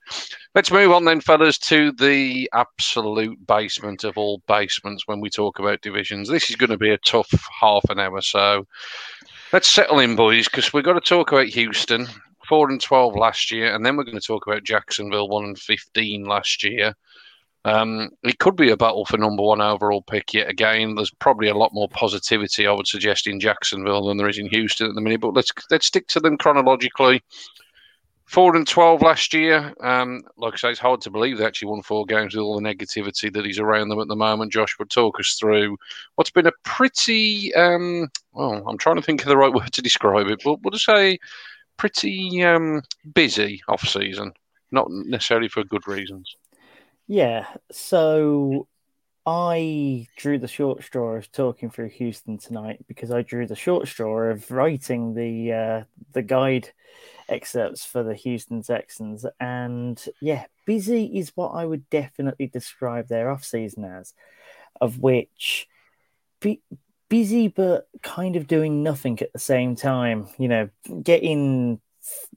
[0.54, 5.58] Let's move on then, fellas, to the absolute basement of all basements when we talk
[5.58, 6.28] about divisions.
[6.28, 8.66] This is going to be a tough half an hour, so
[9.54, 12.06] let's settle in, boys, because we've got to talk about Houston.
[12.46, 15.58] Four and twelve last year, and then we're going to talk about Jacksonville, one and
[15.58, 16.94] fifteen last year.
[17.64, 20.94] Um, it could be a battle for number one overall pick yet again.
[20.94, 24.48] There's probably a lot more positivity, I would suggest, in Jacksonville than there is in
[24.50, 25.22] Houston at the minute.
[25.22, 27.22] But let's let's stick to them chronologically.
[28.26, 29.72] Four and twelve last year.
[29.80, 32.60] Um, like I say, it's hard to believe they actually won four games with all
[32.60, 34.52] the negativity that is around them at the moment.
[34.52, 35.78] Josh would talk us through
[36.16, 38.62] what's been a pretty um, well.
[38.66, 41.18] I'm trying to think of the right word to describe it, but we'll say
[41.78, 42.82] pretty um,
[43.14, 44.32] busy off season.
[44.70, 46.36] Not necessarily for good reasons.
[47.06, 48.66] Yeah, so
[49.26, 53.88] I drew the short straw of talking through Houston tonight because I drew the short
[53.88, 56.70] straw of writing the uh, the guide
[57.28, 63.30] excerpts for the Houston Texans, and yeah, busy is what I would definitely describe their
[63.30, 64.14] off season as,
[64.80, 65.68] of which
[66.40, 66.62] be,
[67.08, 70.28] busy but kind of doing nothing at the same time.
[70.38, 70.70] You know,
[71.02, 71.80] getting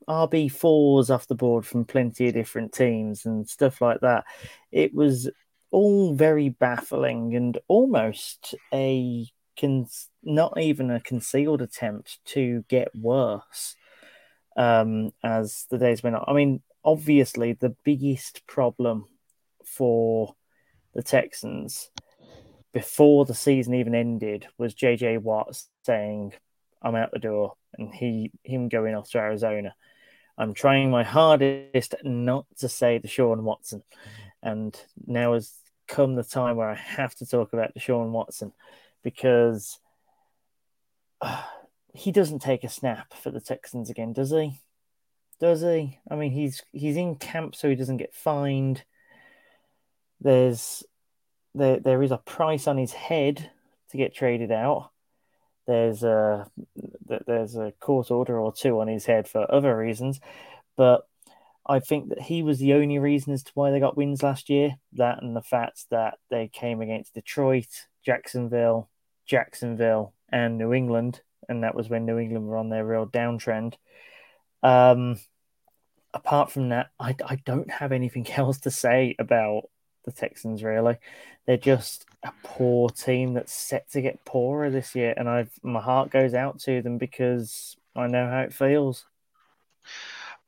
[0.08, 4.26] RB fours off the board from plenty of different teams and stuff like that.
[4.72, 5.30] It was
[5.72, 9.28] all very baffling and almost a
[9.60, 9.88] con-
[10.24, 13.76] not even a concealed attempt to get worse
[14.56, 16.26] um, as the days went on.
[16.28, 19.06] I mean, obviously, the biggest problem
[19.66, 20.36] for
[20.94, 21.90] the Texans
[22.74, 26.34] before the season even ended was JJ Watt saying,
[26.82, 29.76] I'm out the door and he him going off to Arizona.
[30.38, 33.84] I'm trying my hardest not to say Deshaun Watson,
[34.44, 35.54] and now has
[35.88, 38.54] come the time where I have to talk about Deshaun Watson
[39.04, 39.80] because
[41.22, 41.44] uh,
[41.94, 44.60] he doesn't take a snap for the Texans again, does he?
[45.40, 46.00] Does he?
[46.10, 48.84] I mean, he's he's in camp so he doesn't get fined.
[50.22, 50.84] There's
[51.56, 53.52] there there is a price on his head
[53.92, 54.92] to get traded out
[55.68, 56.50] there's a
[57.28, 60.20] there's a court order or two on his head for other reasons,
[60.76, 61.08] but
[61.66, 64.50] I think that he was the only reason as to why they got wins last
[64.50, 64.78] year.
[64.94, 67.68] That and the fact that they came against Detroit,
[68.06, 68.90] Jacksonville,
[69.26, 73.74] Jacksonville, and New England, and that was when New England were on their real downtrend.
[74.64, 75.20] Um,
[76.14, 79.64] apart from that, I, I don't have anything else to say about
[80.06, 80.64] the Texans.
[80.64, 80.96] Really,
[81.46, 85.82] they're just a poor team that's set to get poorer this year, and I've my
[85.82, 89.06] heart goes out to them because I know how it feels.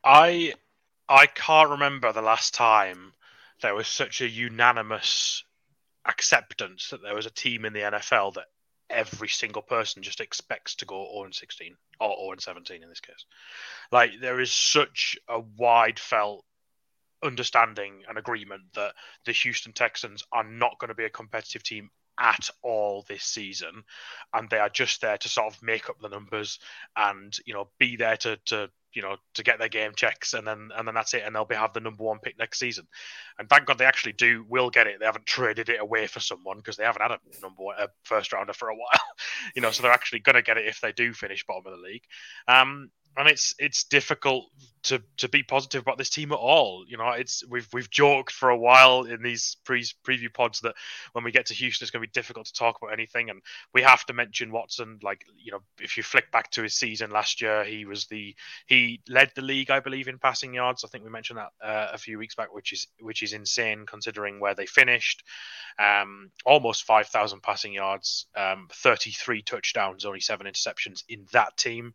[0.03, 0.53] I
[1.07, 3.13] I can't remember the last time
[3.61, 5.43] there was such a unanimous
[6.05, 8.45] acceptance that there was a team in the NFL that
[8.89, 12.89] every single person just expects to go 0 and 16 or 0 and 17 in
[12.89, 13.25] this case.
[13.91, 16.45] Like there is such a wide felt
[17.23, 18.93] understanding and agreement that
[19.25, 21.89] the Houston Texans are not going to be a competitive team
[22.19, 23.83] at all this season
[24.33, 26.59] and they are just there to sort of make up the numbers
[26.97, 30.45] and you know be there to to you know to get their game checks and
[30.47, 32.87] then and then that's it and they'll be have the number one pick next season.
[33.37, 34.99] And thank god they actually do will get it.
[34.99, 37.87] They haven't traded it away for someone because they haven't had a number one a
[38.03, 38.89] first rounder for a while.
[39.55, 41.77] You know so they're actually going to get it if they do finish bottom of
[41.77, 42.03] the league.
[42.47, 44.45] Um and it's it's difficult
[44.81, 46.85] to to be positive about this team at all.
[46.87, 50.75] You know, it's we've we've joked for a while in these pre preview pods that
[51.13, 53.41] when we get to Houston, it's going to be difficult to talk about anything, and
[53.73, 54.99] we have to mention Watson.
[55.03, 58.35] Like you know, if you flick back to his season last year, he was the
[58.67, 60.83] he led the league, I believe, in passing yards.
[60.83, 63.85] I think we mentioned that uh, a few weeks back, which is which is insane
[63.85, 65.23] considering where they finished.
[65.77, 71.57] Um, almost five thousand passing yards, um, thirty three touchdowns, only seven interceptions in that
[71.57, 71.93] team.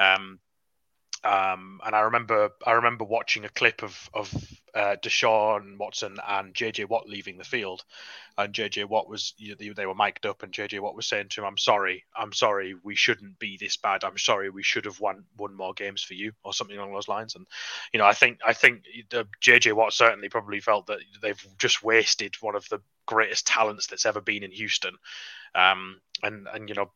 [0.00, 0.40] Um,
[1.22, 4.32] um, and I remember I remember watching a clip of of
[4.74, 7.84] uh, Deshaun Watson and JJ Watt leaving the field,
[8.38, 11.46] and JJ Watt was they were mic'd up, and JJ Watt was saying to him,
[11.46, 14.02] "I'm sorry, I'm sorry, we shouldn't be this bad.
[14.02, 17.08] I'm sorry, we should have won won more games for you, or something along those
[17.08, 17.46] lines." And
[17.92, 18.84] you know, I think I think
[19.42, 24.06] JJ Watt certainly probably felt that they've just wasted one of the greatest talents that's
[24.06, 24.96] ever been in Houston,
[25.54, 26.90] um, and and you know,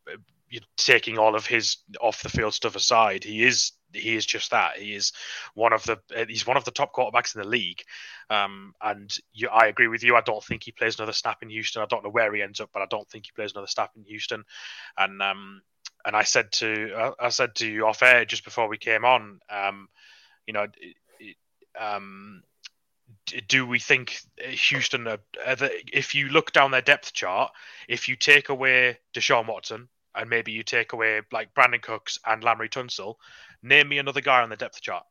[0.77, 4.77] taking all of his off the field stuff aside, he is he is just that.
[4.77, 5.13] He is
[5.55, 5.99] one of the
[6.29, 7.83] he's one of the top quarterbacks in the league.
[8.31, 10.17] Um, and you, I agree with you.
[10.17, 11.83] I don't think he plays another snap in Houston.
[11.83, 13.91] I don't know where he ends up, but I don't think he plays another snap
[13.97, 14.45] in Houston.
[14.99, 15.63] And um,
[16.05, 19.41] and I said to I said to you off air just before we came on,
[19.51, 19.89] um,
[20.47, 20.67] you know,
[21.79, 22.43] um,
[23.49, 25.57] do we think Houston, are, are
[25.93, 27.53] if you look down their depth chart,
[27.89, 32.43] if you take away Deshaun Watson and maybe you take away like Brandin Cooks and
[32.43, 33.17] Laremy Tunsil,
[33.63, 35.05] name me another guy on the depth chart.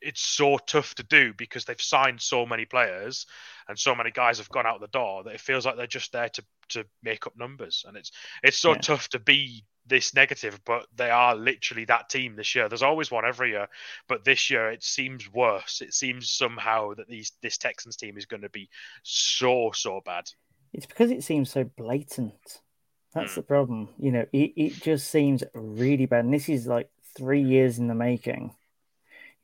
[0.00, 3.26] It's so tough to do because they've signed so many players
[3.68, 6.12] and so many guys have gone out the door that it feels like they're just
[6.12, 7.84] there to, to make up numbers.
[7.86, 8.10] And it's
[8.42, 8.78] it's so yeah.
[8.78, 12.68] tough to be this negative, but they are literally that team this year.
[12.68, 13.68] There's always one every year,
[14.08, 15.80] but this year it seems worse.
[15.80, 18.68] It seems somehow that these this Texans team is going to be
[19.02, 20.24] so so bad.
[20.72, 22.60] It's because it seems so blatant.
[23.14, 23.40] That's hmm.
[23.40, 23.88] the problem.
[23.98, 26.24] You know, it, it just seems really bad.
[26.24, 28.54] And this is like three years in the making.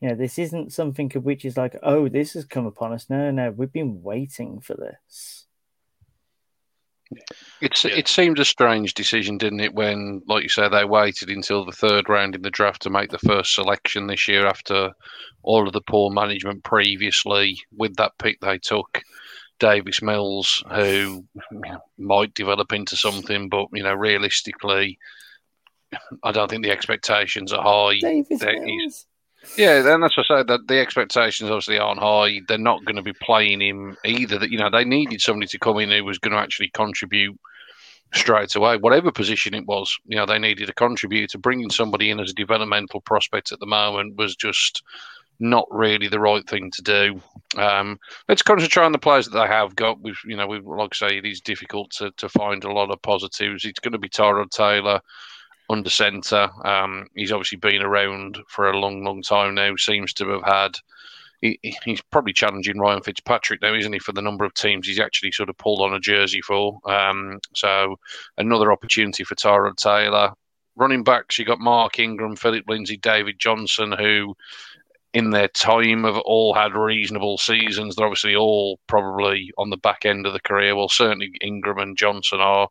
[0.00, 3.10] You know, this isn't something of which is like, oh, this has come upon us.
[3.10, 5.46] No, no, we've been waiting for this.
[7.60, 7.94] It's yeah.
[7.94, 9.74] it seemed a strange decision, didn't it?
[9.74, 13.10] When, like you say, they waited until the third round in the draft to make
[13.10, 14.92] the first selection this year after
[15.42, 19.02] all of the poor management previously with that pick they took.
[19.58, 21.24] Davis Mills, who
[21.98, 24.98] might develop into something, but you know, realistically,
[26.22, 27.98] I don't think the expectations are high.
[28.00, 29.06] Davis Mills.
[29.56, 30.44] Yeah, then that's what I say.
[30.48, 32.40] That the expectations obviously aren't high.
[32.48, 34.38] They're not going to be playing him either.
[34.38, 37.38] That you know, they needed somebody to come in who was going to actually contribute
[38.14, 39.96] straight away, whatever position it was.
[40.06, 41.38] You know, they needed a contributor.
[41.38, 44.82] Bringing somebody in as a developmental prospect at the moment was just
[45.40, 47.20] not really the right thing to do.
[47.56, 50.00] Um, let's concentrate on the players that they have got.
[50.00, 52.90] We've, you know, we like I say, it is difficult to, to find a lot
[52.90, 53.64] of positives.
[53.64, 55.00] It's going to be Tyrod Taylor
[55.70, 56.48] under centre.
[56.64, 59.74] Um, he's obviously been around for a long, long time now.
[59.76, 60.78] Seems to have had.
[61.40, 64.98] He, he's probably challenging Ryan Fitzpatrick now, isn't he, for the number of teams he's
[64.98, 66.80] actually sort of pulled on a jersey for.
[66.84, 67.96] Um, so
[68.38, 70.32] another opportunity for Tyrod Taylor.
[70.74, 74.34] Running backs, you got Mark Ingram, Phillip Lindsay, David Johnson, who
[75.18, 77.96] in their time have all had reasonable seasons.
[77.96, 80.76] They're obviously all probably on the back end of the career.
[80.76, 82.68] Well, certainly Ingram and Johnson are.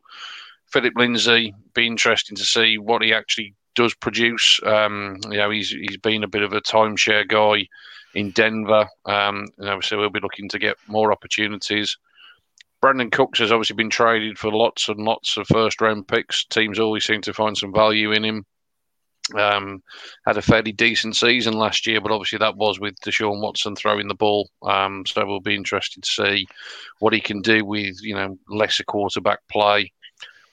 [0.67, 4.59] Phillip Lindsay, be interesting to see what he actually does produce.
[4.63, 7.67] Um, you know, he's he's been a bit of a timeshare guy
[8.15, 8.87] in Denver.
[9.05, 11.97] Um, and obviously, we'll be looking to get more opportunities.
[12.81, 16.45] Brandin Cooks has obviously been traded for lots and lots of first round picks.
[16.45, 18.45] Teams always seem to find some value in him.
[19.35, 19.83] Um,
[20.25, 24.07] had a fairly decent season last year, but obviously that was with Deshaun Watson throwing
[24.07, 24.49] the ball.
[24.63, 26.47] Um, so we'll be interested to see
[26.99, 29.91] what he can do with you know lesser quarterback play.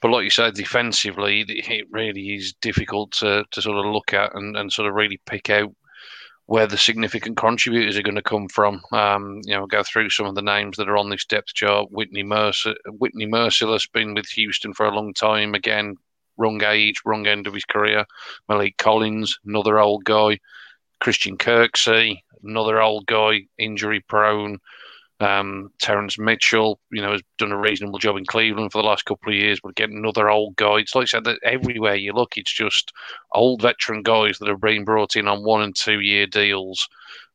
[0.02, 4.34] But like you said, defensively, it really is difficult to, to sort of look at
[4.34, 5.72] and, and sort of really pick out
[6.46, 8.82] where the significant contributors are going to come from.
[8.92, 11.90] Um, you know, go through some of the names that are on this depth chart.
[11.90, 15.54] Whitney Mercer, Whitney Mercilus, been with Houston for a long time.
[15.54, 15.96] Again,
[16.36, 18.04] wrong age, wrong end of his career.
[18.48, 20.38] Maliek Collins, another old guy.
[21.00, 24.58] Christian Kirksey, another old guy, injury prone.
[25.20, 29.04] Um, Terrance Mitchell, you know, has done a reasonable job in Cleveland for the last
[29.04, 30.76] couple of years, but getting another old guy.
[30.78, 32.92] It's like I said, that everywhere you look, it's just
[33.32, 36.88] old veteran guys that have been brought in on one and two year deals.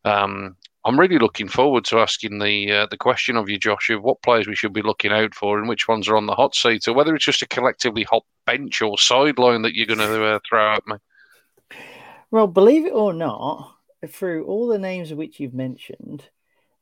[0.04, 0.56] Um,
[0.86, 4.22] I'm really looking forward to asking the uh, the question of you, Josh, of what
[4.22, 6.88] players we should be looking out for and which ones are on the hot seat,
[6.88, 10.40] or whether it's just a collectively hot bench or sideline that you're going to uh,
[10.48, 10.96] throw at me.
[12.32, 13.76] Well, believe it or not,
[14.08, 16.30] through all the names which you've mentioned,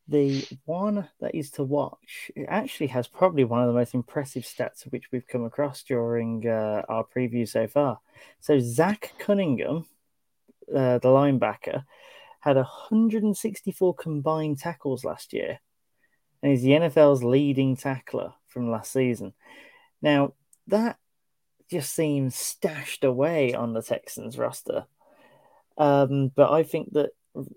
[0.08, 4.86] the one that is to watch actually has probably one of the most impressive stats
[4.86, 8.00] of which we've come across during uh, our preview so far.
[8.40, 9.86] So Zach Cunningham,
[10.74, 11.84] uh, the linebacker
[12.48, 15.60] had 164 combined tackles last year,
[16.42, 19.34] and he's the NFL's leading tackler from last season.
[20.02, 20.34] Now,
[20.68, 20.98] that
[21.70, 24.86] just seems stashed away on the Texans roster.
[25.78, 27.10] Um, but I think that,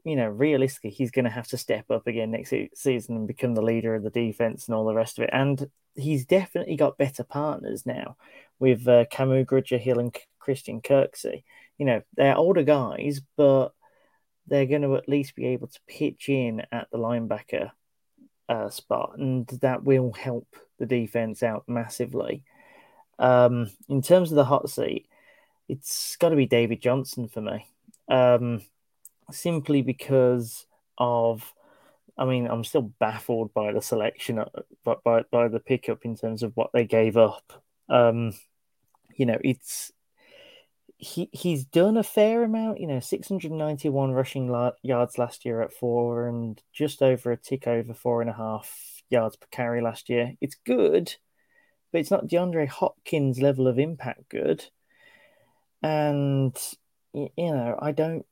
[0.05, 3.55] you know, realistically, he's going to have to step up again next season and become
[3.55, 5.31] the leader of the defense and all the rest of it.
[5.33, 8.17] And he's definitely got better partners now
[8.59, 11.45] with uh, Kamu Grugier Hill and Christian Kirksey.
[11.79, 13.73] You know, they're older guys, but
[14.51, 17.71] they're going to at least be able to pitch in at the linebacker
[18.49, 22.43] uh, spot, and that will help the defense out massively.
[23.19, 25.07] Um, in terms of the hot seat,
[25.69, 27.67] it's got to be David Johnson for me,
[28.09, 28.63] um,
[29.31, 30.67] simply because
[30.99, 31.55] of.
[32.19, 34.45] I mean, I'm still baffled by the selection,
[34.85, 37.63] but uh, by, by the pickup in terms of what they gave up.
[37.89, 38.35] Um,
[39.17, 39.91] you know, it's
[41.01, 45.73] he he's done a fair amount, you know, 691 rushing la- yards last year at
[45.73, 50.11] four, and just over a tick over four and a half yards per carry last
[50.11, 50.35] year.
[50.41, 51.15] It's good,
[51.91, 54.65] but it's not DeAndre Hopkins level of impact good.
[55.83, 56.57] And
[57.15, 58.27] you know, I don't.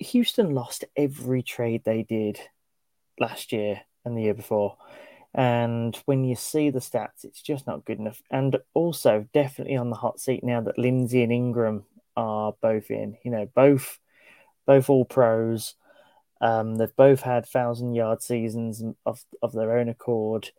[0.00, 2.40] Houston lost every trade they did
[3.20, 4.78] last year and the year before.
[5.34, 8.22] And when you see the stats, it's just not good enough.
[8.30, 11.84] And also, definitely on the hot seat now that Lindsay and Ingram
[12.16, 13.16] are both in.
[13.22, 13.98] You know, both
[14.66, 15.74] both all pros.
[16.40, 20.50] Um, they've both had thousand yard seasons of of their own accord.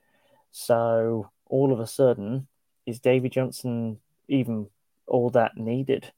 [0.52, 2.48] So all of a sudden,
[2.86, 4.68] is Davy Johnson even
[5.08, 6.12] all that needed?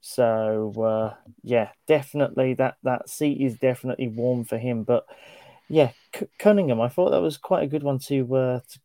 [0.00, 4.82] So uh, yeah, definitely that that seat is definitely warm for him.
[4.82, 5.06] But
[5.68, 8.78] yeah, C- Cunningham, I thought that was quite a good one to uh, to,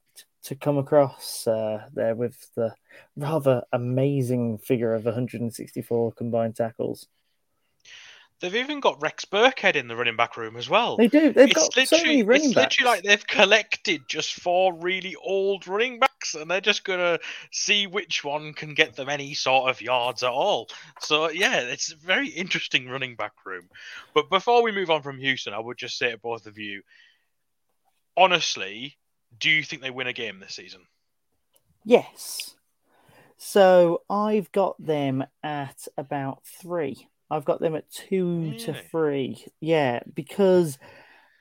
[0.44, 2.74] to come across uh, there with the
[3.16, 7.08] rather amazing figure of 164 combined tackles.
[8.40, 10.96] They've even got Rex Burkhead in the running back room as well.
[10.96, 11.34] They do.
[11.34, 12.80] They've it's got so many running it's backs.
[12.80, 17.20] literally like they've collected just four really old running backs, and they're just gonna
[17.52, 20.70] see which one can get them any sort of yards at all.
[21.02, 23.68] So yeah, it's a very interesting running back room.
[24.14, 26.82] But before we move on from Houston, I would just say to both of you,
[28.16, 28.96] honestly,
[29.38, 30.82] do you think they win a game this season?
[31.84, 32.56] Yes.
[33.38, 37.08] So I've got them at about three.
[37.32, 38.58] I've got them at two really?
[38.60, 39.46] to three.
[39.62, 40.78] Yeah, because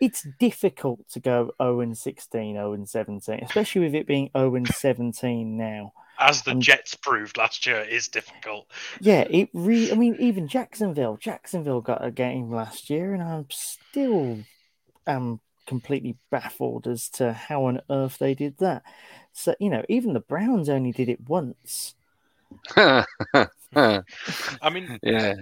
[0.00, 4.54] it's difficult to go 0 and 16, 0 and 17, especially with it being 0
[4.54, 5.92] and 17 now.
[6.20, 8.66] As the and, Jets proved last year, is difficult.
[9.00, 9.92] Yeah, it really.
[9.92, 11.16] I mean, even Jacksonville.
[11.16, 14.40] Jacksonville got a game last year, and I'm still
[15.06, 18.82] um completely baffled as to how on earth they did that.
[19.32, 21.94] So, you know, even the Browns only did it once.
[22.76, 23.04] I
[24.72, 25.34] mean, yeah.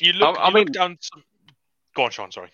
[0.00, 0.96] You look, I, I you mean, look down.
[1.00, 1.24] Some...
[1.94, 2.30] Go on, Sean.
[2.30, 2.50] Sorry.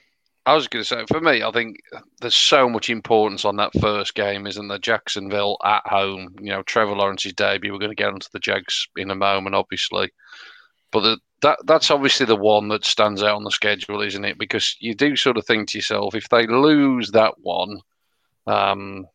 [0.47, 1.77] I was going to say, for me, I think
[2.23, 4.79] there's so much importance on that first game, isn't there?
[4.79, 6.35] Jacksonville at home.
[6.41, 7.71] You know, Trevor Lawrence's debut.
[7.71, 10.11] We're going to get onto the Jags in a moment, obviously.
[10.91, 14.39] But the, that that's obviously the one that stands out on the schedule, isn't it?
[14.39, 17.81] Because you do sort of think to yourself, if they lose that one,
[18.47, 19.07] um,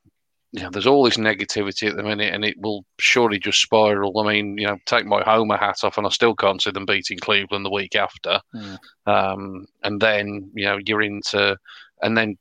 [0.54, 4.20] you know, there's all this negativity at the minute, and it will surely just spiral.
[4.20, 6.86] I mean, you know, take my Homer hat off, and I still can't see them
[6.86, 8.40] beating Cleveland the week after.
[8.54, 8.78] Mm.
[9.08, 11.58] Um, and then you know you're into,
[12.04, 12.38] and then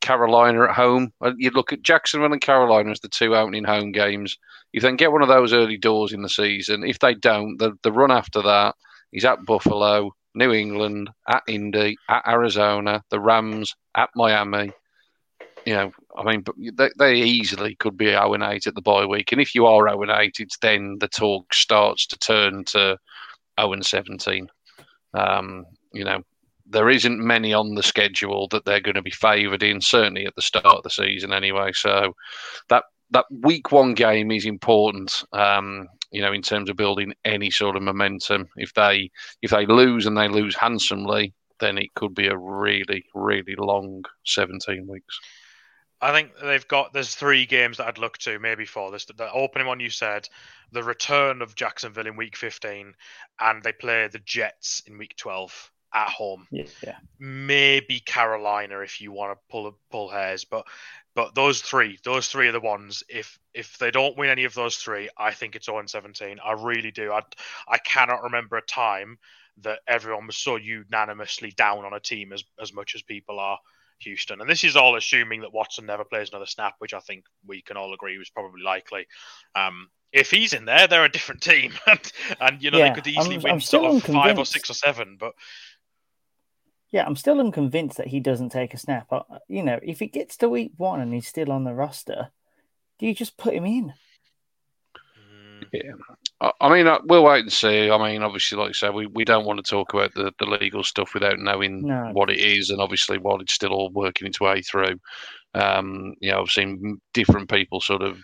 [0.00, 1.12] Carolina at home.
[1.20, 4.36] Uh, you look at Jacksonville and Carolina as the two opening home games.
[4.72, 6.84] You then get one of those early doors in the season.
[6.84, 8.74] If they don't, the the run after that
[9.12, 14.72] is at Buffalo, New England, at Indy, at Arizona, the Rams, at Miami.
[15.66, 16.44] You know, I mean,
[16.74, 19.30] they, they easily could be 0 and 8 at the bye week.
[19.32, 22.96] And if you are 0 and 8, it's then the talk starts to turn to
[23.60, 24.48] 0 17.
[25.12, 26.22] Um, you know,
[26.70, 30.34] there isn't many on the schedule that they're going to be favoured in, certainly at
[30.36, 31.72] the start of the season anyway.
[31.74, 32.14] So
[32.68, 35.24] that that week one game is important.
[35.32, 38.48] Um, you know, in terms of building any sort of momentum.
[38.56, 39.10] If they
[39.42, 44.04] if they lose and they lose handsomely, then it could be a really really long
[44.24, 45.18] seventeen weeks.
[46.02, 49.04] I think they've got there's three games that I'd look to maybe for this.
[49.04, 50.28] The opening one you said,
[50.72, 52.94] the return of Jacksonville in week 15,
[53.40, 56.46] and they play the Jets in week 12 at home.
[56.50, 56.64] Yeah.
[57.18, 60.66] Maybe Carolina if you want to pull pull hairs, but
[61.14, 63.02] but those three, those three are the ones.
[63.08, 66.38] If if they don't win any of those three, I think it's 0 17.
[66.44, 67.12] I really do.
[67.12, 67.22] I
[67.68, 69.18] I cannot remember a time
[69.62, 73.58] that everyone was so unanimously down on a team as as much as people are
[74.00, 74.40] Houston.
[74.40, 77.62] And this is all assuming that Watson never plays another snap, which I think we
[77.62, 79.06] can all agree was probably likely.
[79.54, 82.94] Um, if he's in there, they're a different team, and, and you know yeah, they
[82.94, 85.16] could easily I'm, win I'm sort of five or six or seven.
[85.18, 85.32] But
[86.90, 89.08] yeah, I'm still unconvinced that he doesn't take a snap.
[89.48, 92.30] You know, if it gets to week one and he's still on the roster,
[92.98, 93.92] do you just put him in?
[95.72, 95.92] Yeah,
[96.60, 97.90] I mean, uh, we'll wait and see.
[97.90, 100.46] I mean, obviously, like I said, we, we don't want to talk about the, the
[100.46, 102.10] legal stuff without knowing no.
[102.12, 104.98] what it is, and obviously, while it's still all working its way through,
[105.54, 108.18] um, you know, I've seen different people sort of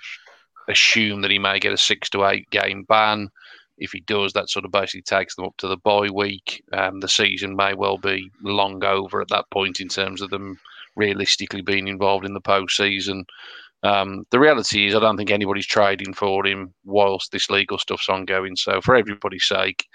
[0.69, 3.29] assume that he may get a six to eight game ban.
[3.79, 6.63] If he does, that sort of basically takes them up to the bye week.
[6.73, 10.59] Um, the season may well be long over at that point in terms of them
[10.97, 13.25] realistically being involved in the postseason.
[13.83, 18.09] Um, the reality is, I don't think anybody's trading for him whilst this legal stuff's
[18.09, 18.57] ongoing.
[18.57, 19.87] So, for everybody's sake,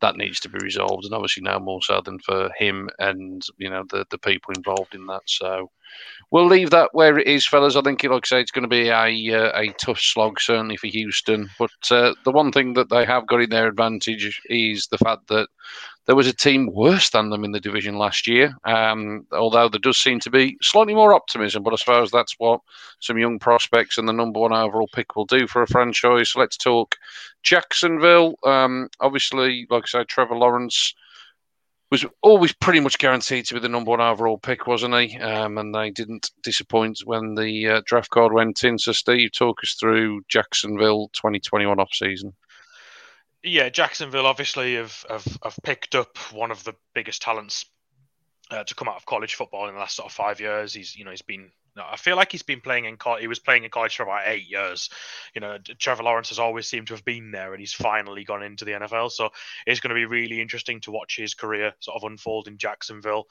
[0.00, 3.70] that needs to be resolved, and obviously no more so than for him and you
[3.70, 5.22] know the the people involved in that.
[5.26, 5.70] So
[6.30, 7.76] we'll leave that where it is, fellas.
[7.76, 10.76] I think, like I say, it's going to be a uh, a tough slog certainly
[10.76, 11.50] for Houston.
[11.58, 15.28] But uh, the one thing that they have got in their advantage is the fact
[15.28, 15.48] that
[16.10, 18.52] there was a team worse than them in the division last year.
[18.64, 22.62] Um, although there does seem to be slightly more optimism, but I suppose that's what
[22.98, 26.32] some young prospects and the number one overall pick will do for a franchise.
[26.34, 26.96] Let's talk
[27.44, 28.34] Jacksonville.
[28.44, 30.92] Um, obviously, like I said, Trevor Lawrence
[31.92, 35.16] was always pretty much guaranteed to be the number one overall pick, wasn't he?
[35.16, 38.80] Um, and they didn't disappoint when the uh, draft card went in.
[38.80, 42.34] So, Steve, talk us through Jacksonville 2021 off season
[43.42, 47.64] yeah, Jacksonville obviously have, have, have picked up one of the biggest talents
[48.50, 50.74] uh, to come out of college football in the last sort of five years.
[50.74, 53.20] He's you know he's been I feel like he's been playing in college.
[53.20, 54.90] He was playing in college for about eight years.
[55.34, 58.42] You know, Trevor Lawrence has always seemed to have been there, and he's finally gone
[58.42, 59.12] into the NFL.
[59.12, 59.30] So
[59.66, 63.26] it's going to be really interesting to watch his career sort of unfold in Jacksonville.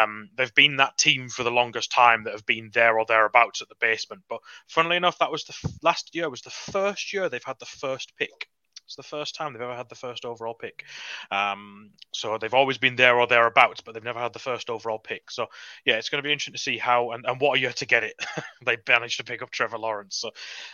[0.00, 3.60] Um, they've been that team for the longest time that have been there or thereabouts
[3.60, 4.22] at the basement.
[4.28, 7.58] But funnily enough, that was the f- last year was the first year they've had
[7.58, 8.48] the first pick
[8.90, 10.84] it's the first time they've ever had the first overall pick.
[11.30, 14.98] Um, so they've always been there or thereabouts, but they've never had the first overall
[14.98, 15.30] pick.
[15.30, 15.46] So
[15.84, 17.86] yeah, it's going to be interesting to see how and, and what a year to
[17.86, 18.14] get it.
[18.66, 20.16] they managed to pick up Trevor Lawrence.
[20.16, 20.32] So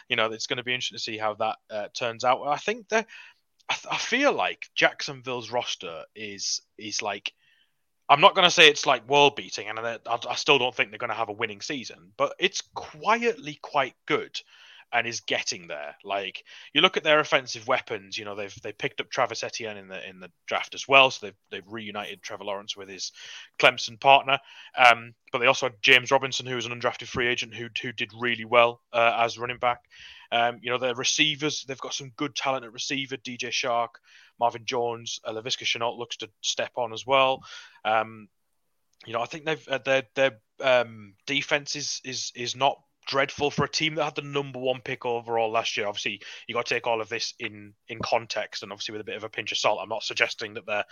[0.09, 2.43] you know it's going to be interesting to see how that uh, turns out.
[2.47, 3.07] I think that
[3.69, 7.33] I, I feel like Jacksonville's roster is is like.
[8.09, 10.91] I'm not going to say it's like world beating, and I, I still don't think
[10.91, 14.41] they're going to have a winning season, but it's quietly quite good
[14.93, 15.97] and is getting there.
[16.05, 19.76] Like you look at their offensive weapons, you know they've they picked up Travis Etienne
[19.76, 23.12] in the in the draft as well, so they've they've reunited Trevor Lawrence with his
[23.59, 24.39] Clemson partner.
[24.76, 27.93] Um, but they also had James Robinson, who was an undrafted free agent who who
[27.93, 29.80] did really well uh, as running back.
[30.32, 33.16] Um, you know their receivers, they've got some good talent at receiver.
[33.16, 34.01] DJ Chark,
[34.41, 37.43] Marvin Jones, uh, Laviska Shenault looks to step on as well.
[37.84, 38.28] Um,
[39.05, 43.51] you know, I think they've uh, their their um, defense is is is not dreadful
[43.51, 45.87] for a team that had the number one pick overall last year.
[45.87, 49.05] Obviously, you got to take all of this in in context, and obviously with a
[49.05, 49.79] bit of a pinch of salt.
[49.83, 50.85] I'm not suggesting that they're,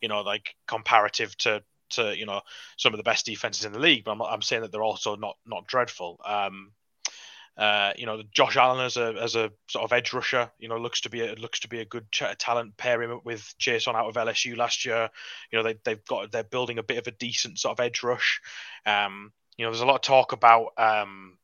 [0.00, 2.40] you know, like comparative to to you know
[2.76, 5.16] some of the best defenses in the league, but I'm, I'm saying that they're also
[5.16, 6.20] not not dreadful.
[6.24, 6.72] Um,
[7.56, 10.78] uh, you know, Josh Allen as a as a sort of edge rusher, you know,
[10.78, 12.76] looks to be a, looks to be a good ch- talent.
[12.78, 15.10] Pair him with Chaisson out of LSU last year.
[15.50, 18.02] You know, they they've got they're building a bit of a decent sort of edge
[18.02, 18.40] rush.
[18.86, 21.36] Um, you know, there's a lot of talk about um,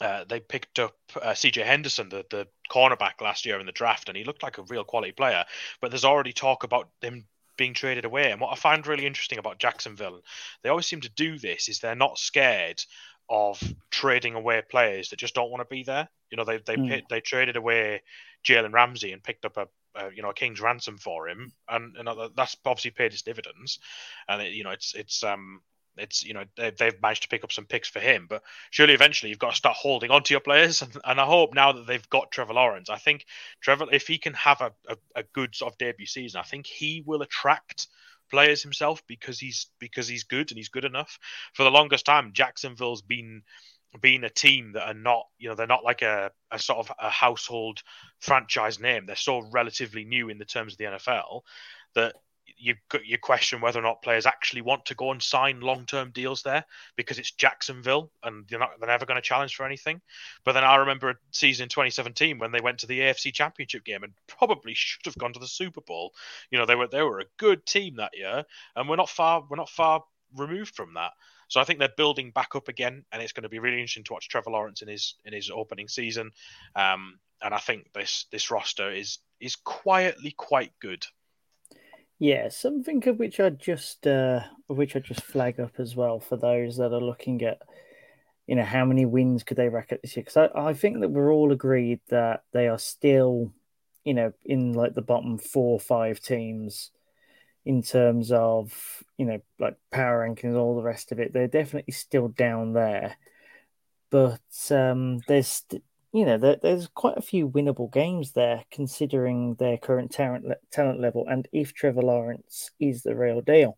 [0.00, 4.08] uh, they picked up uh, CJ Henderson, the, the cornerback last year in the draft,
[4.08, 5.44] and he looked like a real quality player.
[5.80, 7.24] But there's already talk about him
[7.56, 8.30] being traded away.
[8.30, 10.20] And what I find really interesting about Jacksonville,
[10.62, 12.82] they always seem to do this, is they're not scared
[13.28, 16.08] of trading away players that just don't want to be there.
[16.30, 17.02] You know, they they mm.
[17.08, 18.02] they traded away
[18.46, 21.96] Jalen Ramsey and picked up a, a, you know a king's ransom for him, and,
[21.96, 23.78] and that's obviously paid its dividends.
[24.28, 25.62] And it, you know, it's it's um
[25.96, 29.30] it's you know they've managed to pick up some picks for him, but surely eventually
[29.30, 30.82] you've got to start holding on to your players.
[30.86, 33.24] And, and I hope now that they've got Trevor Lawrence, I think
[33.60, 36.66] Trevor, if he can have a, a, a good sort of debut season, I think
[36.66, 37.88] he will attract
[38.30, 41.18] players himself because he's because he's good and he's good enough.
[41.54, 43.42] For the longest time, Jacksonville's been
[44.00, 46.92] being a team that are not, you know, they're not like a, a sort of
[46.98, 47.82] a household
[48.20, 49.06] franchise name.
[49.06, 51.42] They're so relatively new in the terms of the NFL
[51.94, 52.14] that
[52.58, 56.10] you you question whether or not players actually want to go and sign long term
[56.10, 56.64] deals there
[56.96, 60.00] because it's Jacksonville and they're not they're never going to challenge for anything.
[60.44, 63.84] But then I remember a season in 2017 when they went to the AFC Championship
[63.84, 66.12] game and probably should have gone to the Super Bowl.
[66.50, 68.44] You know they were they were a good team that year,
[68.74, 70.04] and we're not far we're not far
[70.34, 71.12] removed from that.
[71.48, 74.04] So I think they're building back up again, and it's going to be really interesting
[74.04, 76.32] to watch Trevor Lawrence in his in his opening season.
[76.74, 81.06] Um, and I think this this roster is is quietly quite good.
[82.18, 86.36] Yeah, something of which I just uh, which I just flag up as well for
[86.36, 87.60] those that are looking at,
[88.46, 90.24] you know, how many wins could they rack up this year?
[90.24, 93.52] Because I, I think that we're all agreed that they are still,
[94.04, 96.90] you know, in like the bottom four or five teams
[97.66, 101.32] in terms of you know like power rankings, all the rest of it.
[101.32, 103.16] They're definitely still down there,
[104.10, 104.40] but
[104.70, 105.64] um, there's
[106.16, 111.00] you know, there, there's quite a few winnable games there, considering their current talent talent
[111.00, 113.76] level, and if Trevor Lawrence is the real deal.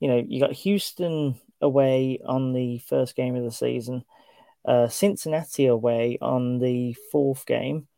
[0.00, 4.04] You know, you got Houston away on the first game of the season,
[4.64, 7.88] uh, Cincinnati away on the fourth game,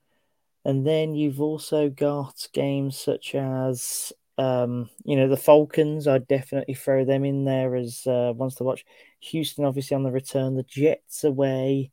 [0.64, 6.06] And then you've also got games such as, um, you know, the Falcons.
[6.06, 8.84] I'd definitely throw them in there as uh, ones to watch.
[9.20, 10.56] Houston, obviously, on the return.
[10.56, 11.90] The Jets away.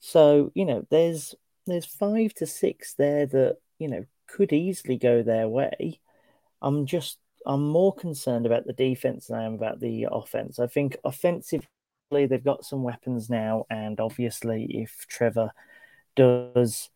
[0.00, 1.34] So you know, there's
[1.66, 6.00] there's five to six there that you know could easily go their way.
[6.62, 10.58] I'm just I'm more concerned about the defense than I am about the offense.
[10.58, 11.66] I think offensively
[12.12, 15.52] they've got some weapons now, and obviously if Trevor
[16.16, 16.90] does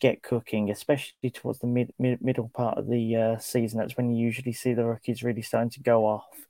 [0.00, 4.10] get cooking, especially towards the mid, mid middle part of the uh, season, that's when
[4.10, 6.46] you usually see the rookies really starting to go off.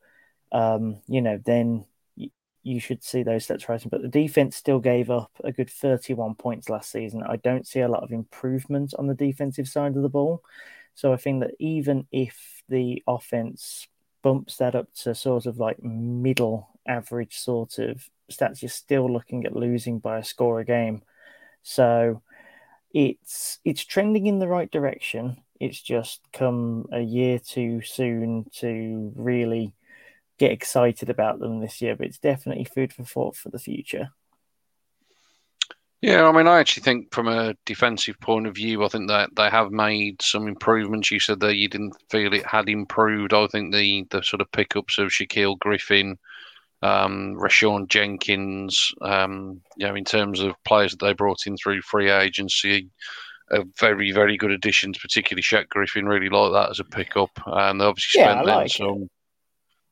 [0.53, 1.84] Um, you know, then
[2.62, 3.88] you should see those stats rising.
[3.88, 7.22] But the defense still gave up a good 31 points last season.
[7.22, 10.42] I don't see a lot of improvement on the defensive side of the ball.
[10.94, 13.88] So I think that even if the offense
[14.22, 19.44] bumps that up to sort of like middle average sort of stats, you're still looking
[19.44, 21.02] at losing by a score a game.
[21.62, 22.22] So
[22.92, 25.38] it's it's trending in the right direction.
[25.60, 29.74] It's just come a year too soon to really
[30.43, 34.11] get excited about them this year, but it's definitely food for thought for the future.
[36.01, 39.30] Yeah, I mean, I actually think from a defensive point of view, I think that
[39.36, 41.12] they have made some improvements.
[41.12, 43.32] You said that you didn't feel it had improved.
[43.32, 46.18] I think the the sort of pickups of Shaquill Griffin,
[46.82, 51.82] um, Rayshawn Jenkins, um, you know, in terms of players that they brought in through
[51.82, 52.90] free agency,
[53.53, 56.07] are very, very good additions, particularly Shaq Griffin.
[56.07, 57.30] Really like that as a pickup.
[57.47, 59.03] And they obviously yeah, spent like some.
[59.03, 59.11] It.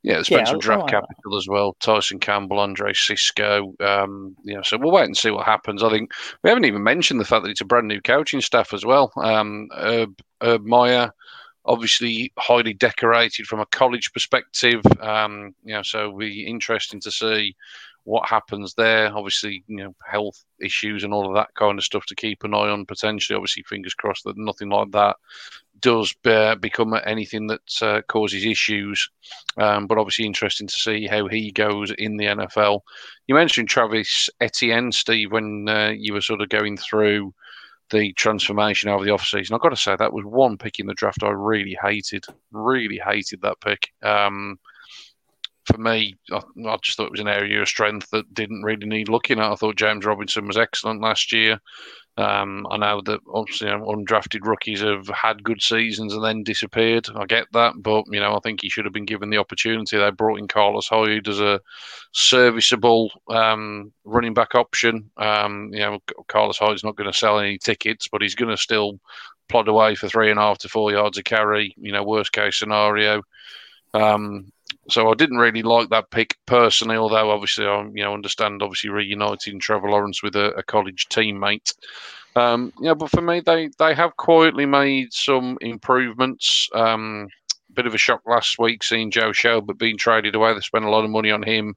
[0.02, 1.76] Yeah, spent Yeah, some draft capital as well.
[1.80, 3.74] Tyson Campbell, Andre Cisco.
[3.80, 5.82] Um, you know, so we'll wait and see what happens.
[5.82, 8.72] I think we haven't even mentioned the fact that it's a brand new coaching staff
[8.72, 9.12] as well.
[9.16, 11.12] Um, Herb, Herb Meyer,
[11.66, 14.80] obviously highly decorated from a college perspective.
[15.00, 17.54] Um, you know, so it'll be interesting to see
[18.04, 19.14] what happens there.
[19.14, 22.54] Obviously, you know, health issues and all of that kind of stuff to keep an
[22.54, 23.36] eye on potentially.
[23.36, 25.16] Obviously, fingers crossed that nothing like that
[25.80, 29.08] does uh, become anything that uh, causes issues.
[29.56, 32.80] Um, but obviously, interesting to see how he goes in the NFL.
[33.26, 37.34] You mentioned Travis Etienne, Steve, when uh, you were sort of going through
[37.90, 39.52] the transformation over the offseason.
[39.52, 42.24] I've got to say, that was one pick in the draft I really hated.
[42.52, 43.90] Really hated that pick.
[44.02, 44.58] Um,
[45.72, 48.86] for me, I, I just thought it was an area of strength that didn't really
[48.86, 49.50] need looking at.
[49.50, 51.60] I thought James Robinson was excellent last year.
[52.16, 56.42] Um, I know that obviously you know, undrafted rookies have had good seasons and then
[56.42, 57.08] disappeared.
[57.14, 59.96] I get that, but you know I think he should have been given the opportunity.
[59.96, 61.60] They brought in Carlos Hyde as a
[62.12, 65.10] serviceable um, running back option.
[65.16, 65.98] Um, you know
[66.28, 69.00] Carlos Hyde's not going to sell any tickets, but he's going to still
[69.48, 71.74] plod away for three and a half to four yards a carry.
[71.78, 73.22] You know worst case scenario.
[73.94, 74.52] Um,
[74.88, 78.90] so I didn't really like that pick personally, although obviously I you know understand obviously
[78.90, 81.74] reuniting Trevor Lawrence with a, a college teammate.
[82.36, 86.68] Um, yeah, but for me, they they have quietly made some improvements.
[86.74, 87.28] Um,
[87.74, 90.52] bit of a shock last week seeing Joe Shelby being traded away.
[90.52, 91.74] They spent a lot of money on him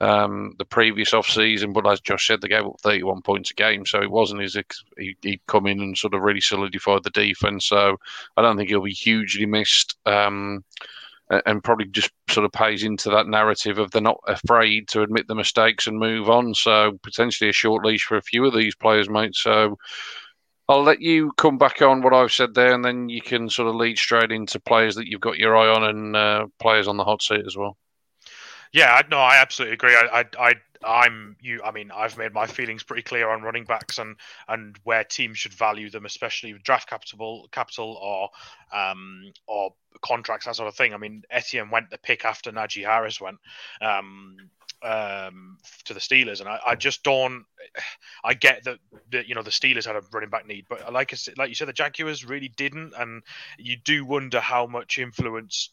[0.00, 3.54] um, the previous off season, but as Josh said, they gave up 31 points a
[3.54, 4.56] game, so it wasn't as
[4.96, 7.66] he, he'd come in and sort of really solidified the defense.
[7.66, 7.96] So
[8.36, 9.96] I don't think he'll be hugely missed.
[10.06, 10.64] Um,
[11.30, 15.28] and probably just sort of pays into that narrative of they're not afraid to admit
[15.28, 16.54] the mistakes and move on.
[16.54, 19.34] So potentially a short leash for a few of these players, mate.
[19.34, 19.76] So
[20.68, 23.68] I'll let you come back on what I've said there, and then you can sort
[23.68, 26.98] of lead straight into players that you've got your eye on and uh, players on
[26.98, 27.76] the hot seat as well.
[28.72, 29.94] Yeah, no, I absolutely agree.
[29.94, 30.54] I, I, I,
[30.84, 31.62] I'm you.
[31.64, 34.16] I mean, I've made my feelings pretty clear on running backs and
[34.46, 38.28] and where teams should value them, especially with draft capital, capital or
[38.78, 39.72] um or
[40.02, 40.94] contracts that sort of thing.
[40.94, 43.38] I mean, Etienne went the pick after Najee Harris went.
[43.80, 44.36] Um,
[44.82, 47.44] um, to the Steelers, and I, I just don't.
[48.24, 48.78] I get that,
[49.10, 51.54] that you know the Steelers had a running back need, but like I like you
[51.54, 53.22] said, the Jaguars really didn't, and
[53.58, 55.70] you do wonder how much influence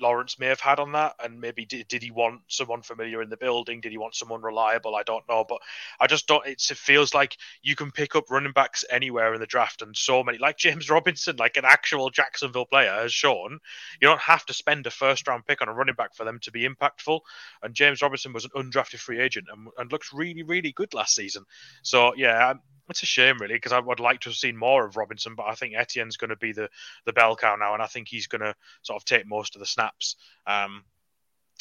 [0.00, 3.30] Lawrence may have had on that, and maybe did, did he want someone familiar in
[3.30, 3.80] the building?
[3.80, 4.94] Did he want someone reliable?
[4.94, 5.60] I don't know, but
[6.00, 6.46] I just don't.
[6.46, 10.22] It feels like you can pick up running backs anywhere in the draft, and so
[10.22, 13.58] many, like James Robinson, like an actual Jacksonville player, has shown.
[14.00, 16.38] You don't have to spend a first round pick on a running back for them
[16.42, 17.20] to be impactful.
[17.62, 21.14] And James Robinson was an undrafted free agent and, and looked really, really good last
[21.14, 21.44] season.
[21.82, 22.54] So yeah,
[22.88, 25.46] it's a shame really because I would like to have seen more of Robinson, but
[25.46, 26.68] I think Etienne's going to be the
[27.04, 29.60] the bell cow now, and I think he's going to sort of take most of
[29.60, 29.85] the snaps.
[30.46, 30.84] Um,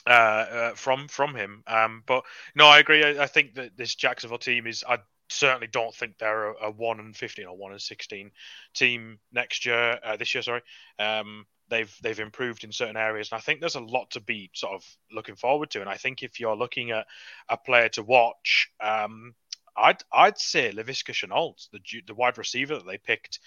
[0.07, 1.63] uh, uh, from from him.
[1.65, 2.23] Um, but
[2.55, 3.03] no, I agree.
[3.03, 4.83] I, I think that this Jacksonville team is.
[4.87, 4.99] I
[5.29, 8.31] certainly don't think they're a, a one and fifteen or one and sixteen
[8.75, 9.99] team next year.
[10.03, 10.61] Uh, this year, sorry.
[10.99, 14.51] Um, they've they've improved in certain areas, and I think there's a lot to be
[14.53, 15.81] sort of looking forward to.
[15.81, 17.07] And I think if you're looking at
[17.49, 18.69] a player to watch.
[18.79, 19.33] Um,
[19.77, 23.39] I'd I'd say Laviska Shenault, the the wide receiver that they picked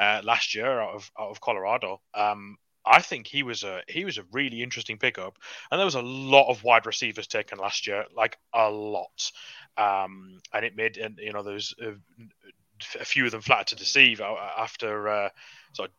[0.00, 2.00] uh, last year out of out of Colorado.
[2.14, 2.56] Um,
[2.86, 5.38] I think he was a he was a really interesting pickup,
[5.70, 9.32] and there was a lot of wide receivers taken last year, like a lot,
[9.76, 11.94] um, and it made and you know there's a,
[13.00, 15.28] a few of them flat to deceive after uh,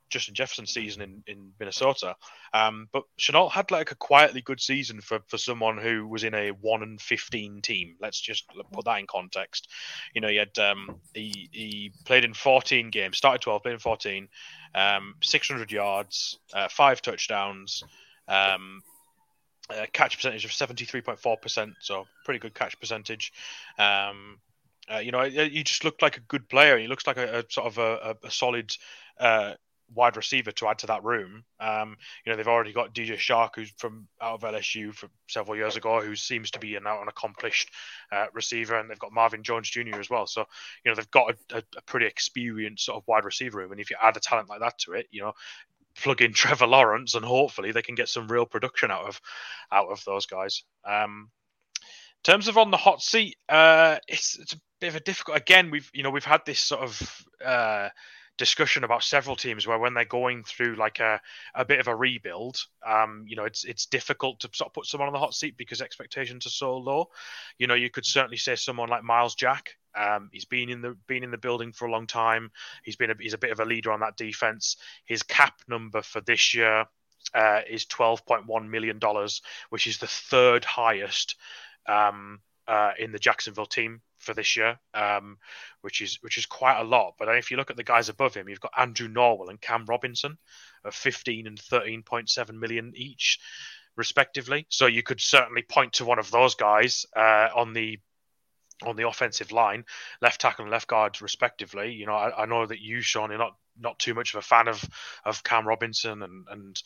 [0.09, 2.15] Justin Jefferson's season in, in Minnesota.
[2.53, 6.33] Um, but Shenault had like a quietly good season for, for someone who was in
[6.33, 7.95] a one and fifteen team.
[8.01, 9.69] Let's just put that in context.
[10.13, 13.79] You know, he had um, he he played in fourteen games, started twelve, played in
[13.79, 14.29] fourteen,
[14.73, 17.83] um, six hundred yards, uh, five touchdowns.
[18.27, 18.81] Um,
[19.91, 23.33] catch percentage of 73.4%, so pretty good catch percentage.
[23.77, 24.39] Um,
[24.93, 26.77] uh, you know, he just looked like a good player.
[26.77, 28.75] He looks like a, a sort of a, a solid
[29.19, 29.53] uh,
[29.93, 31.43] wide receiver to add to that room.
[31.59, 35.57] Um, you know, they've already got DJ Chark, who's from out of LSU from several
[35.57, 37.71] years ago, who seems to be an and accomplished
[38.11, 39.99] uh, receiver, and they've got Marvin Jones Jr.
[39.99, 40.27] as well.
[40.27, 40.45] So,
[40.83, 43.89] you know, they've got a, a, pretty experienced sort of wide receiver room, and if
[43.89, 45.33] you add a talent like that to it, you know,
[45.95, 49.21] plug in Trevor Lawrence, and hopefully they can get some real production out of
[49.71, 50.63] out of those guys.
[50.85, 51.29] Um,
[52.27, 55.37] in terms of on the hot seat, uh, it's it's a bit of a difficult.
[55.37, 57.25] Again, we've you know we've had this sort of.
[57.43, 57.89] Uh,
[58.37, 61.19] discussion about several teams where when they're going through like a,
[61.55, 62.55] a bit of a rebuild,
[62.85, 65.57] um, you know, it's it's difficult to sort of put someone on the hot seat
[65.57, 67.09] because expectations are so low.
[67.57, 69.75] You know, you could certainly say someone like Myles Jack.
[69.95, 72.51] Um, he's been in the been in the building for a long time.
[72.83, 74.77] He's been a, he's a bit of a leader on that defense.
[75.05, 76.85] His cap number for this year
[77.33, 81.35] uh, is twelve point one million dollars, which is the third highest
[81.87, 85.37] um, uh, in the Jacksonville team for this year, um,
[85.81, 87.15] which is which is quite a lot.
[87.17, 89.85] But if you look at the guys above him, you've got Andrew Norwell and Cam
[89.85, 90.37] Robinson
[90.83, 93.39] of 15 and 13.7 million each,
[93.95, 94.65] respectively.
[94.69, 97.99] So you could certainly point to one of those guys uh, on the
[98.83, 99.85] on the offensive line,
[100.21, 101.93] left tackle and left guard, respectively.
[101.93, 104.43] You know, I, I know that you, Sean, you're not not too much of a
[104.43, 104.83] fan of
[105.25, 106.81] of Cam Robinson, and and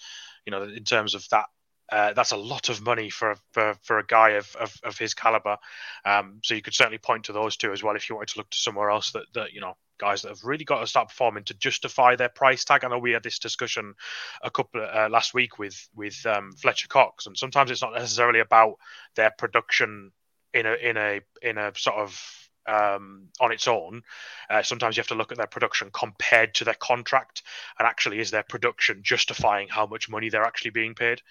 [0.46, 1.48] you know, in terms of that
[1.92, 5.14] uh, that's a lot of money for for, for a guy of, of, of his
[5.14, 5.58] caliber.
[6.06, 8.40] Um, so you could certainly point to those two as well if you wanted to
[8.40, 11.10] look to somewhere else that, that you know guys that have really got to start
[11.10, 12.84] performing to justify their price tag.
[12.84, 13.94] I know we had this discussion
[14.42, 18.40] a couple uh, last week with with um, Fletcher Cox, and sometimes it's not necessarily
[18.40, 18.76] about
[19.16, 20.12] their production
[20.54, 24.04] in a in a in a sort of um, on its own.
[24.50, 27.44] Uh, sometimes you have to look at their production compared to their contract,
[27.80, 31.22] and actually, is their production justifying how much money they're actually being paid?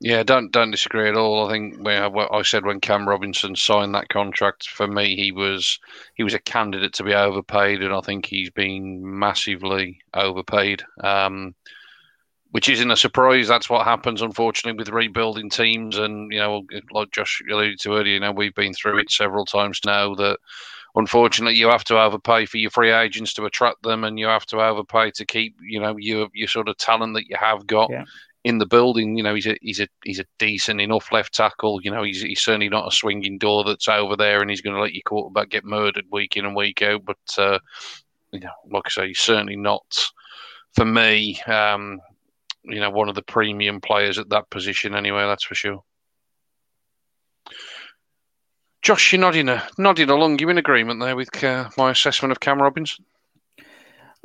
[0.00, 1.48] Yeah, don't don't disagree at all.
[1.48, 5.78] I think what I said when Cam Robinson signed that contract, for me, he was
[6.14, 10.82] he was a candidate to be overpaid, and I think he's been massively overpaid.
[11.02, 11.54] Um,
[12.50, 13.48] which isn't a surprise.
[13.48, 15.96] That's what happens, unfortunately, with rebuilding teams.
[15.98, 19.46] And you know, like Josh alluded to earlier, you know, we've been through it several
[19.46, 20.14] times now.
[20.14, 20.38] That
[20.94, 24.46] unfortunately, you have to overpay for your free agents to attract them, and you have
[24.46, 27.90] to overpay to keep, you know, your your sort of talent that you have got
[27.90, 28.04] yeah
[28.46, 29.16] in the building.
[29.16, 31.80] You know, he's a he's a he's a decent enough left tackle.
[31.82, 34.76] You know, he's he's certainly not a swinging door that's over there, and he's going
[34.76, 37.04] to let your quarterback get murdered week in and week out.
[37.04, 37.58] But uh,
[38.30, 39.84] you know, like I say, he's certainly not
[40.76, 41.40] for me.
[41.42, 41.98] Um,
[42.62, 44.94] you know, one of the premium players at that position.
[44.94, 45.82] Anyway, that's for sure.
[48.82, 50.38] Josh, you're nodding, nodding along.
[50.38, 53.04] You in agreement there with uh, my assessment of Cam Robinson?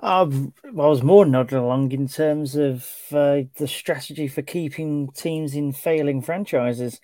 [0.01, 0.33] I've,
[0.65, 5.73] I was more nodding along in terms of uh, the strategy for keeping teams in
[5.73, 6.99] failing franchises.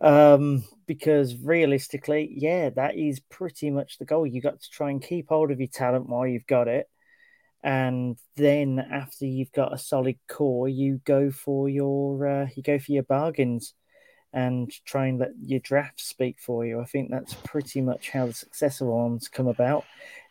[0.00, 4.26] Um, because realistically, yeah, that is pretty much the goal.
[4.26, 6.88] You got to try and keep hold of your talent while you've got it.
[7.62, 12.78] And then after you've got a solid core, you go for your uh, you go
[12.78, 13.74] for your bargains
[14.32, 16.80] and try and let your draft speak for you.
[16.80, 19.84] I think that's pretty much how the successful ones come about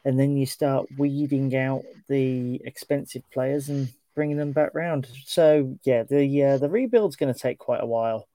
[0.05, 5.07] and then you start weeding out the expensive players and bringing them back round.
[5.25, 8.27] So yeah, the uh, the rebuild's going to take quite a while,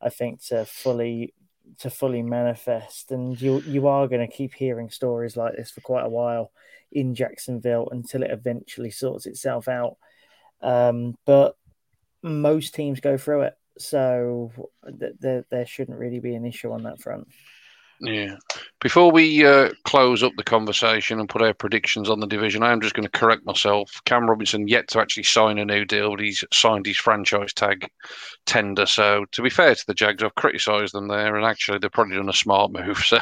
[0.00, 1.34] I think, to fully
[1.78, 5.80] to fully manifest, and you you are going to keep hearing stories like this for
[5.80, 6.50] quite a while
[6.90, 9.96] in Jacksonville until it eventually sorts itself out.
[10.62, 11.56] Um, but
[12.22, 14.50] most teams go through it, so
[14.98, 17.28] th- there there shouldn't really be an issue on that front.
[18.00, 18.36] Yeah.
[18.80, 22.70] Before we uh, close up the conversation and put our predictions on the division, I
[22.70, 24.00] am just going to correct myself.
[24.04, 27.90] Cam Robinson yet to actually sign a new deal, but he's signed his franchise tag
[28.46, 28.86] tender.
[28.86, 32.16] So, to be fair to the Jags, I've criticised them there, and actually they've probably
[32.18, 32.98] done a smart move.
[33.08, 33.20] So,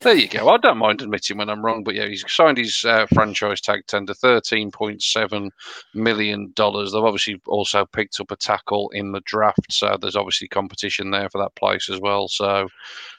[0.00, 0.48] there you go.
[0.48, 3.86] I don't mind admitting when I'm wrong, but yeah, he's signed his uh, franchise tag
[3.86, 5.50] tender, thirteen point seven
[5.94, 6.92] million dollars.
[6.92, 11.30] They've obviously also picked up a tackle in the draft, so there's obviously competition there
[11.30, 12.28] for that place as well.
[12.28, 12.68] So.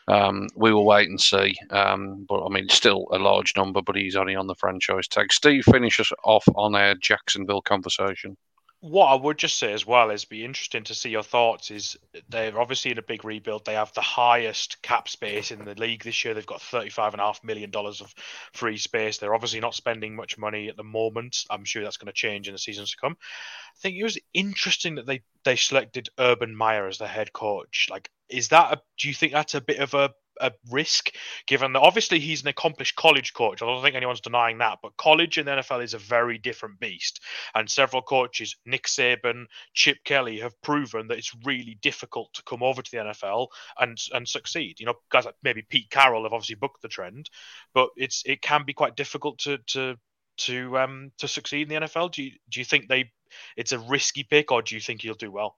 [0.08, 1.56] Um, we will wait and see.
[1.72, 5.32] Um, but I mean, still a large number, but he's only on the franchise tag.
[5.32, 8.38] Steve, finish us off on our Jacksonville conversation
[8.82, 11.70] what I would just say as well is be interesting to see your thoughts.
[11.70, 11.98] Is
[12.30, 13.64] they're obviously in a big rebuild.
[13.64, 16.34] They have the highest cap space in the league this year.
[16.34, 18.14] They've got thirty-five and a half million dollars of
[18.54, 19.20] free space.
[19.20, 21.46] They're obviously not spending much money at the moment.
[21.52, 23.18] I'm sure that's going to change in the seasons to come.
[23.22, 27.88] I think it was interesting that they they selected Urban Meyer as the head coach.
[27.92, 28.82] Like, is that a?
[28.98, 30.10] Do you think that's a bit of a
[30.42, 31.12] a risk,
[31.48, 33.62] given that obviously he's an accomplished college coach.
[33.62, 37.22] I don't think anyone's denying that, but college and NFL is a very different beast.
[37.56, 42.64] And several coaches, Nick Saban, Chip Kelly, have proven that it's really difficult to come
[42.64, 43.48] over to the NFL
[43.80, 44.80] and and succeed.
[44.80, 47.30] You know, guys like maybe Pete Carroll have obviously booked the trend,
[47.74, 49.96] but it's it can be quite difficult to to
[50.38, 52.12] to um to succeed in the NFL.
[52.12, 53.12] Do you do you think they
[53.58, 55.58] it's a risky pick, or do you think he'll do well?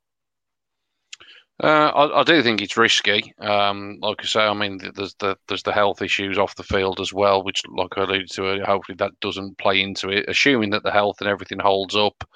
[1.61, 3.33] Uh, I, I, do think it's risky.
[3.39, 6.99] Um, like I say, I mean, there's the there's the health issues off the field
[6.99, 10.25] as well, which, like I alluded to, earlier, hopefully that doesn't play into it.
[10.27, 12.27] Assuming that the health and everything holds up,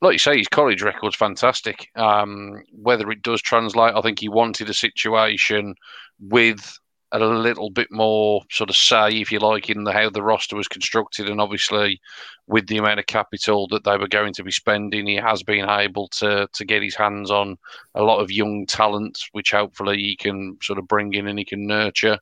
[0.00, 1.88] like you say, his college record's fantastic.
[1.96, 5.74] Um, whether it does translate, I think he wanted a situation
[6.18, 6.78] with
[7.12, 10.56] a little bit more sort of say, if you like, in the how the roster
[10.56, 12.00] was constructed, and obviously
[12.46, 15.68] with the amount of capital that they were going to be spending, he has been
[15.68, 17.56] able to to get his hands on
[17.94, 21.44] a lot of young talent, which hopefully he can sort of bring in and he
[21.44, 22.18] can nurture.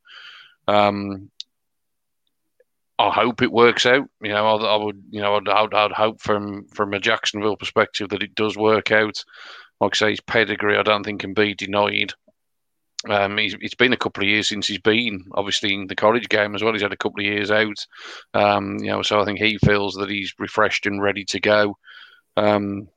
[0.66, 1.30] Um,
[2.98, 4.08] I hope it works out.
[4.20, 7.56] You know, I, I would, you know, I'd, I'd, I'd, hope from from a Jacksonville
[7.56, 9.22] perspective that it does work out.
[9.80, 12.12] Like I say, his pedigree, I don't think can be denied.
[13.08, 16.54] Um, it's been a couple of years since he's been, obviously, in the college game
[16.54, 16.72] as well.
[16.72, 17.86] He's had a couple of years out,
[18.34, 19.02] um, you know.
[19.02, 21.76] So I think he feels that he's refreshed and ready to go.
[22.36, 22.88] Um,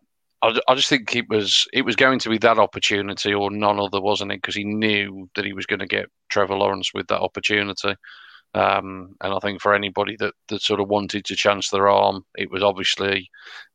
[0.42, 3.80] I, I, just think it was it was going to be that opportunity or none
[3.80, 4.42] other, wasn't it?
[4.42, 7.96] Because he knew that he was going to get Trevor Lawrence with that opportunity.
[8.54, 12.26] Um, and I think for anybody that, that sort of wanted to chance their arm,
[12.36, 13.30] it was obviously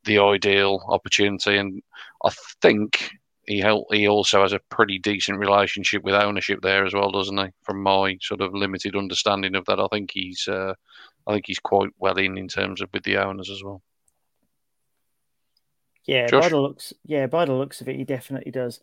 [0.05, 1.57] the ideal opportunity.
[1.57, 1.83] And
[2.25, 3.11] I think
[3.47, 7.47] he he also has a pretty decent relationship with ownership there as well, doesn't he?
[7.63, 10.75] From my sort of limited understanding of that, I think he's uh,
[11.27, 13.83] I think he's quite well in in terms of with the owners as well.
[16.05, 16.45] Yeah, Josh?
[16.45, 18.81] by the looks, yeah, by the looks of it, he definitely does.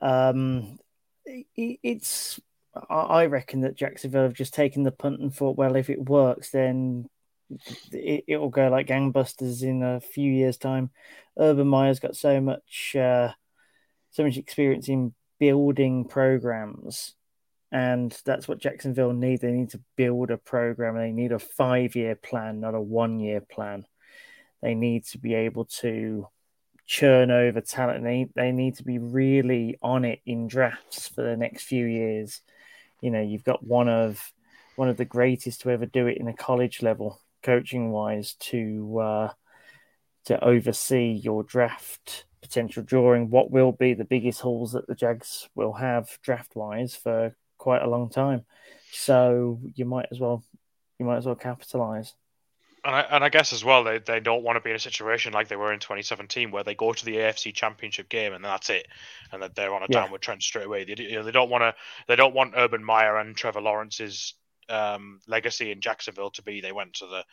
[0.00, 0.78] Um,
[1.26, 2.40] it, it's
[2.88, 6.50] I reckon that Jacksonville have just taken the punt and thought, well, if it works,
[6.50, 7.08] then
[7.92, 10.90] it, it will go like gangbusters in a few years' time.
[11.38, 12.96] Urban Meyer's got so much.
[12.96, 13.32] Uh,
[14.12, 17.14] so much experience in building programs.
[17.72, 19.40] And that's what Jacksonville need.
[19.40, 20.96] They need to build a program.
[20.96, 23.86] They need a five year plan, not a one year plan.
[24.62, 26.28] They need to be able to
[26.86, 28.04] churn over talent.
[28.04, 32.42] They, they need to be really on it in drafts for the next few years.
[33.00, 34.32] You know, you've got one of
[34.76, 38.98] one of the greatest to ever do it in a college level, coaching wise, to
[38.98, 39.28] uh,
[40.26, 45.48] to oversee your draft potential drawing what will be the biggest hauls that the Jags
[45.54, 48.44] will have draft wise for quite a long time.
[48.90, 50.44] So you might as well
[50.98, 52.14] you might as well capitalize.
[52.84, 54.80] And I, and I guess as well, they, they don't want to be in a
[54.80, 58.44] situation like they were in 2017, where they go to the AFC Championship game and
[58.44, 58.88] that's it,
[59.30, 60.00] and that they're on a yeah.
[60.00, 60.84] downward trend straight away.
[60.84, 61.74] They, you know, they don't want to
[62.08, 64.34] they don't want Urban Meyer and Trevor Lawrence's
[64.68, 67.24] um, legacy in Jacksonville to be they went to the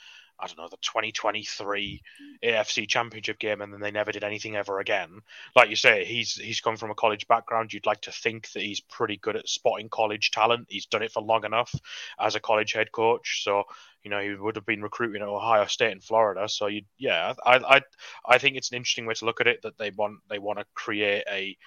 [0.42, 2.02] I don't know, the 2023
[2.44, 5.20] AFC Championship game, and then they never did anything ever again.
[5.56, 7.74] Like you say, he's he's come from a college background.
[7.74, 10.68] You'd like to think that he's pretty good at spotting college talent.
[10.70, 11.74] He's done it for long enough
[12.20, 13.64] as a college head coach, so
[14.04, 16.48] you know he would have been recruiting at Ohio State and Florida.
[16.48, 17.82] So you, yeah, I I
[18.26, 20.60] I think it's an interesting way to look at it that they want they want
[20.60, 21.58] to create a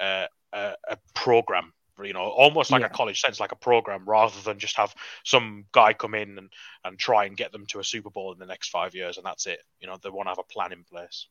[0.00, 1.72] uh, a, a program
[2.04, 2.86] you know, almost like yeah.
[2.86, 4.94] a college sense, like a program, rather than just have
[5.24, 6.52] some guy come in and,
[6.84, 9.26] and try and get them to a Super Bowl in the next five years, and
[9.26, 9.60] that's it.
[9.80, 11.26] You know, they want to have a plan in place.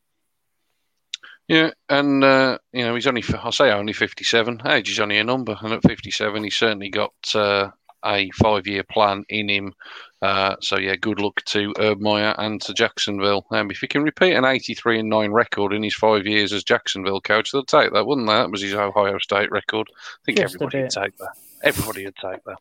[1.46, 4.62] Yeah, and uh, you know, he's only I'll say only fifty-seven.
[4.66, 7.70] Age is only a number, and at fifty-seven, he's certainly got uh,
[8.04, 9.74] a five-year plan in him.
[10.20, 13.44] Uh, so yeah, good luck to Urban Meyer and to Jacksonville.
[13.50, 16.62] Um, if he can repeat an 83 and nine record in his five years as
[16.62, 18.34] Jacksonville coach, they'll take that, wouldn't they?
[18.34, 19.88] That was his Ohio State record.
[19.90, 21.34] I think Just everybody would take that.
[21.64, 22.58] Everybody would take that.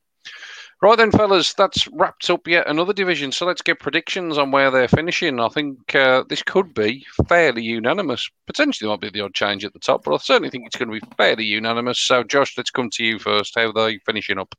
[0.81, 3.31] Right then, fellas, that's wrapped up yet another division.
[3.31, 5.39] So let's get predictions on where they're finishing.
[5.39, 8.27] I think uh, this could be fairly unanimous.
[8.47, 10.91] Potentially, might be the odd change at the top, but I certainly think it's going
[10.91, 11.99] to be fairly unanimous.
[11.99, 13.53] So, Josh, let's come to you first.
[13.55, 14.55] How are they finishing up?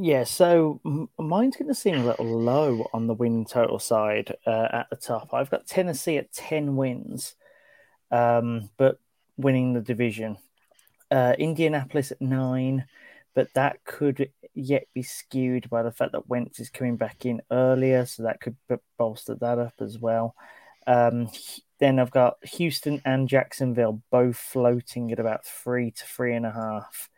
[0.00, 0.80] Yeah, so
[1.18, 4.96] mine's going to seem a little low on the win total side uh, at the
[4.96, 5.34] top.
[5.34, 7.34] I've got Tennessee at 10 wins,
[8.12, 9.00] um, but
[9.36, 10.38] winning the division.
[11.10, 12.86] Uh, Indianapolis at nine,
[13.34, 17.42] but that could yet be skewed by the fact that Wentz is coming back in
[17.50, 18.56] earlier, so that could
[18.98, 20.36] bolster that up as well.
[20.86, 21.28] Um,
[21.80, 26.52] then I've got Houston and Jacksonville both floating at about three to three and a
[26.52, 27.10] half.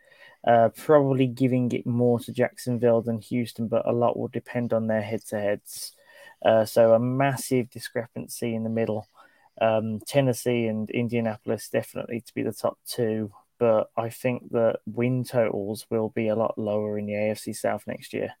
[0.45, 4.87] Uh, probably giving it more to Jacksonville than Houston, but a lot will depend on
[4.87, 5.93] their head to heads.
[6.43, 9.07] Uh, so a massive discrepancy in the middle.
[9.59, 15.23] Um, Tennessee and Indianapolis definitely to be the top two, but I think that win
[15.23, 18.31] totals will be a lot lower in the AFC South next year.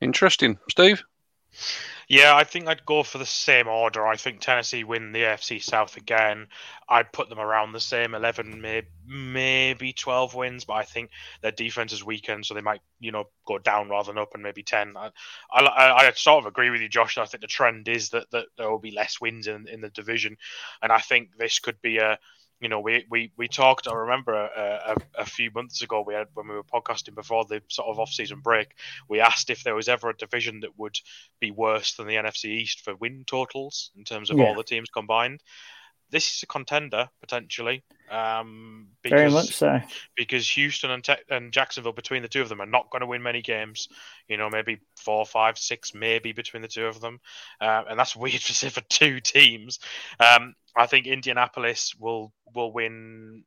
[0.00, 1.04] Interesting, Steve.
[2.08, 4.06] Yeah, I think I'd go for the same order.
[4.06, 6.48] I think Tennessee win the AFC South again.
[6.88, 11.10] I'd put them around the same 11, maybe, maybe 12 wins, but I think
[11.40, 14.42] their defense is weakened, so they might, you know, go down rather than up and
[14.42, 14.94] maybe 10.
[14.96, 15.10] I,
[15.52, 17.16] I, I sort of agree with you, Josh.
[17.18, 19.90] I think the trend is that, that there will be less wins in, in the
[19.90, 20.36] division,
[20.82, 22.18] and I think this could be a
[22.62, 23.88] you know, we we, we talked.
[23.88, 27.44] I remember a, a, a, few months ago we had when we were podcasting before
[27.44, 28.68] the sort of off-season break.
[29.08, 30.96] We asked if there was ever a division that would
[31.40, 34.44] be worse than the NFC East for win totals in terms of yeah.
[34.44, 35.42] all the teams combined.
[36.12, 37.82] This is a contender potentially.
[38.10, 39.80] Um, because, Very much so.
[40.14, 43.06] Because Houston and, Te- and Jacksonville, between the two of them, are not going to
[43.06, 43.88] win many games.
[44.28, 47.18] You know, maybe four, five, six, maybe between the two of them,
[47.60, 49.80] uh, and that's weird for for two teams.
[50.20, 53.44] Um, I think Indianapolis will will win.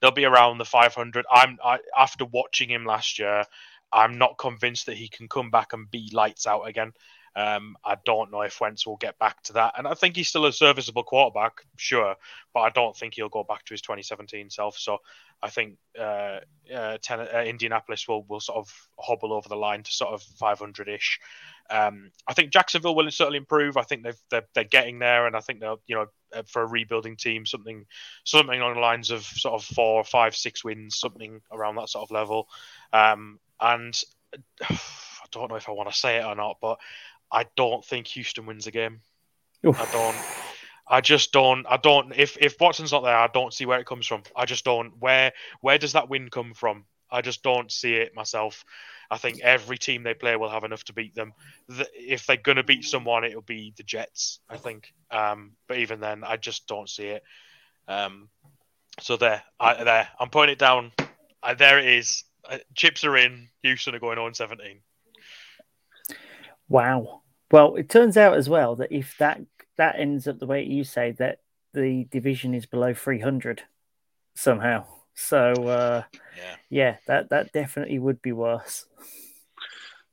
[0.00, 1.24] They'll be around the 500.
[1.32, 3.44] I'm I, after watching him last year.
[3.90, 6.92] I'm not convinced that he can come back and be lights out again.
[7.38, 10.28] Um, I don't know if Wentz will get back to that, and I think he's
[10.28, 12.16] still a serviceable quarterback, sure,
[12.52, 14.76] but I don't think he'll go back to his 2017 self.
[14.76, 14.98] So
[15.40, 16.40] I think uh,
[16.74, 20.22] uh, ten, uh, Indianapolis will will sort of hobble over the line to sort of
[20.22, 21.20] 500 ish.
[21.70, 23.76] Um, I think Jacksonville will certainly improve.
[23.76, 26.62] I think they've, they're, they're getting there, and I think they'll you know uh, for
[26.62, 27.86] a rebuilding team something
[28.24, 32.02] something along the lines of sort of four, five, six wins, something around that sort
[32.02, 32.48] of level.
[32.92, 34.02] Um, and
[34.68, 34.76] I
[35.30, 36.78] don't know if I want to say it or not, but
[37.30, 39.00] I don't think Houston wins a game.
[39.66, 39.80] Oof.
[39.80, 40.16] I don't.
[40.90, 41.66] I just don't.
[41.68, 42.12] I don't.
[42.16, 44.22] If if Watson's not there, I don't see where it comes from.
[44.34, 44.98] I just don't.
[44.98, 46.84] Where where does that win come from?
[47.10, 48.64] I just don't see it myself.
[49.10, 51.32] I think every team they play will have enough to beat them.
[51.68, 54.92] The, if they're going to beat someone, it'll be the Jets, I think.
[55.10, 57.22] Um, but even then, I just don't see it.
[57.86, 58.28] Um,
[59.00, 60.92] so there, I, there, I'm putting it down.
[61.42, 62.24] I, there it is.
[62.48, 63.48] Uh, chips are in.
[63.62, 64.80] Houston are going on 17.
[66.68, 67.22] Wow.
[67.50, 69.40] Well, it turns out as well that if that
[69.76, 71.38] that ends up the way you say that
[71.72, 73.62] the division is below 300
[74.34, 74.84] somehow.
[75.14, 76.02] So uh,
[76.36, 76.56] yeah.
[76.68, 78.86] yeah, that that definitely would be worse.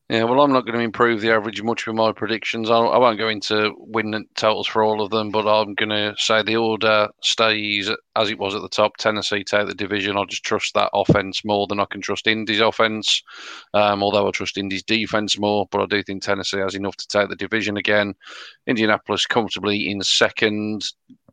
[0.08, 2.70] Yeah, well, I'm not going to improve the average much with my predictions.
[2.70, 6.14] I, I won't go into win totals for all of them, but I'm going to
[6.20, 8.98] say the order stays as it was at the top.
[8.98, 10.16] Tennessee take the division.
[10.16, 13.24] I just trust that offense more than I can trust Indy's offense.
[13.74, 17.08] Um, although I trust Indy's defense more, but I do think Tennessee has enough to
[17.08, 18.14] take the division again.
[18.68, 20.86] Indianapolis comfortably in second,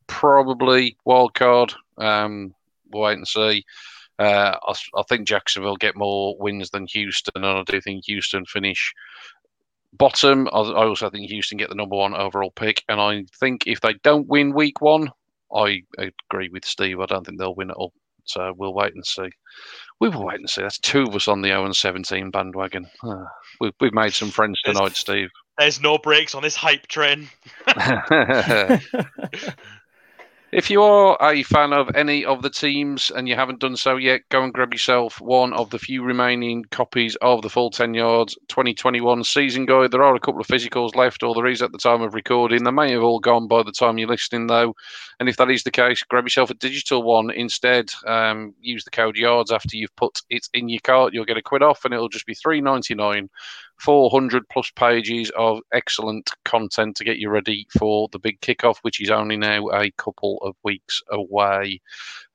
[0.06, 1.74] probably wild card.
[1.98, 2.54] Um,
[2.90, 3.66] we'll wait and see.
[4.22, 8.44] Uh, I, I, think Jacksonville get more wins than Houston, and I do think Houston
[8.44, 8.94] finish
[9.92, 10.46] bottom.
[10.52, 13.80] I, I also think Houston get the number one overall pick, and I think if
[13.80, 15.10] they don't win Week One,
[15.52, 17.00] I agree with Steve.
[17.00, 17.92] I don't think they'll win it all.
[18.24, 19.28] So we'll wait and see.
[19.98, 20.62] We will wait and see.
[20.62, 22.86] That's two of us on the 0 17 bandwagon.
[23.02, 23.24] Uh,
[23.60, 25.30] we've, we've made some friends tonight, there's, Steve.
[25.58, 27.28] There's no brakes on this hype train.
[30.52, 33.96] If you are a fan of any of the teams and you haven't done so
[33.96, 37.94] yet, go and grab yourself one of the few remaining copies of the Full 10
[37.94, 39.92] Yards 2021 season guide.
[39.92, 42.64] There are a couple of physicals left, or there is at the time of recording.
[42.64, 44.74] They may have all gone by the time you're listening, though.
[45.20, 47.90] And if that is the case, grab yourself a digital one instead.
[48.06, 51.14] Um, use the code YARDS after you've put it in your cart.
[51.14, 53.30] You'll get a quid off, and it'll just be three ninety nine
[53.82, 59.00] 400 plus pages of excellent content to get you ready for the big kickoff, which
[59.00, 61.80] is only now a couple of weeks away.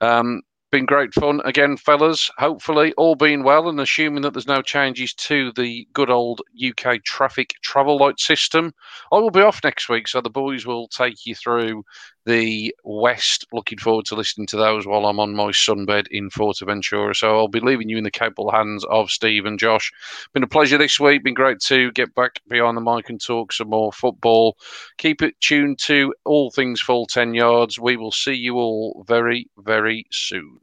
[0.02, 2.30] Um, been great fun again, fellas.
[2.38, 7.02] Hopefully, all being well, and assuming that there's no changes to the good old UK
[7.04, 8.74] traffic travel light system,
[9.14, 11.84] I will be off next week, so the boys will take you through
[12.28, 13.48] the West.
[13.52, 17.16] Looking forward to listening to those while I'm on my sunbed in Fuerteventura.
[17.16, 19.92] So I'll be leaving you in the capable hands of Steve and Josh.
[20.34, 21.24] Been a pleasure this week.
[21.24, 24.58] Been great to get back behind the mic and talk some more football.
[24.98, 27.80] Keep it tuned to all things full 10 yards.
[27.80, 30.60] We will see you all very, very soon.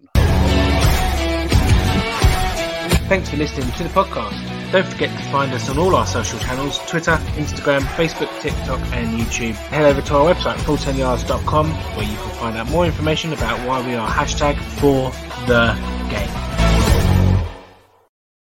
[3.08, 4.53] Thanks for listening to the podcast.
[4.74, 9.20] Don't forget to find us on all our social channels Twitter, Instagram, Facebook, TikTok, and
[9.20, 9.54] YouTube.
[9.54, 13.86] Head over to our website, full10yards.com, where you can find out more information about why
[13.86, 15.12] we are hashtag for
[15.46, 15.78] the
[16.10, 16.73] game.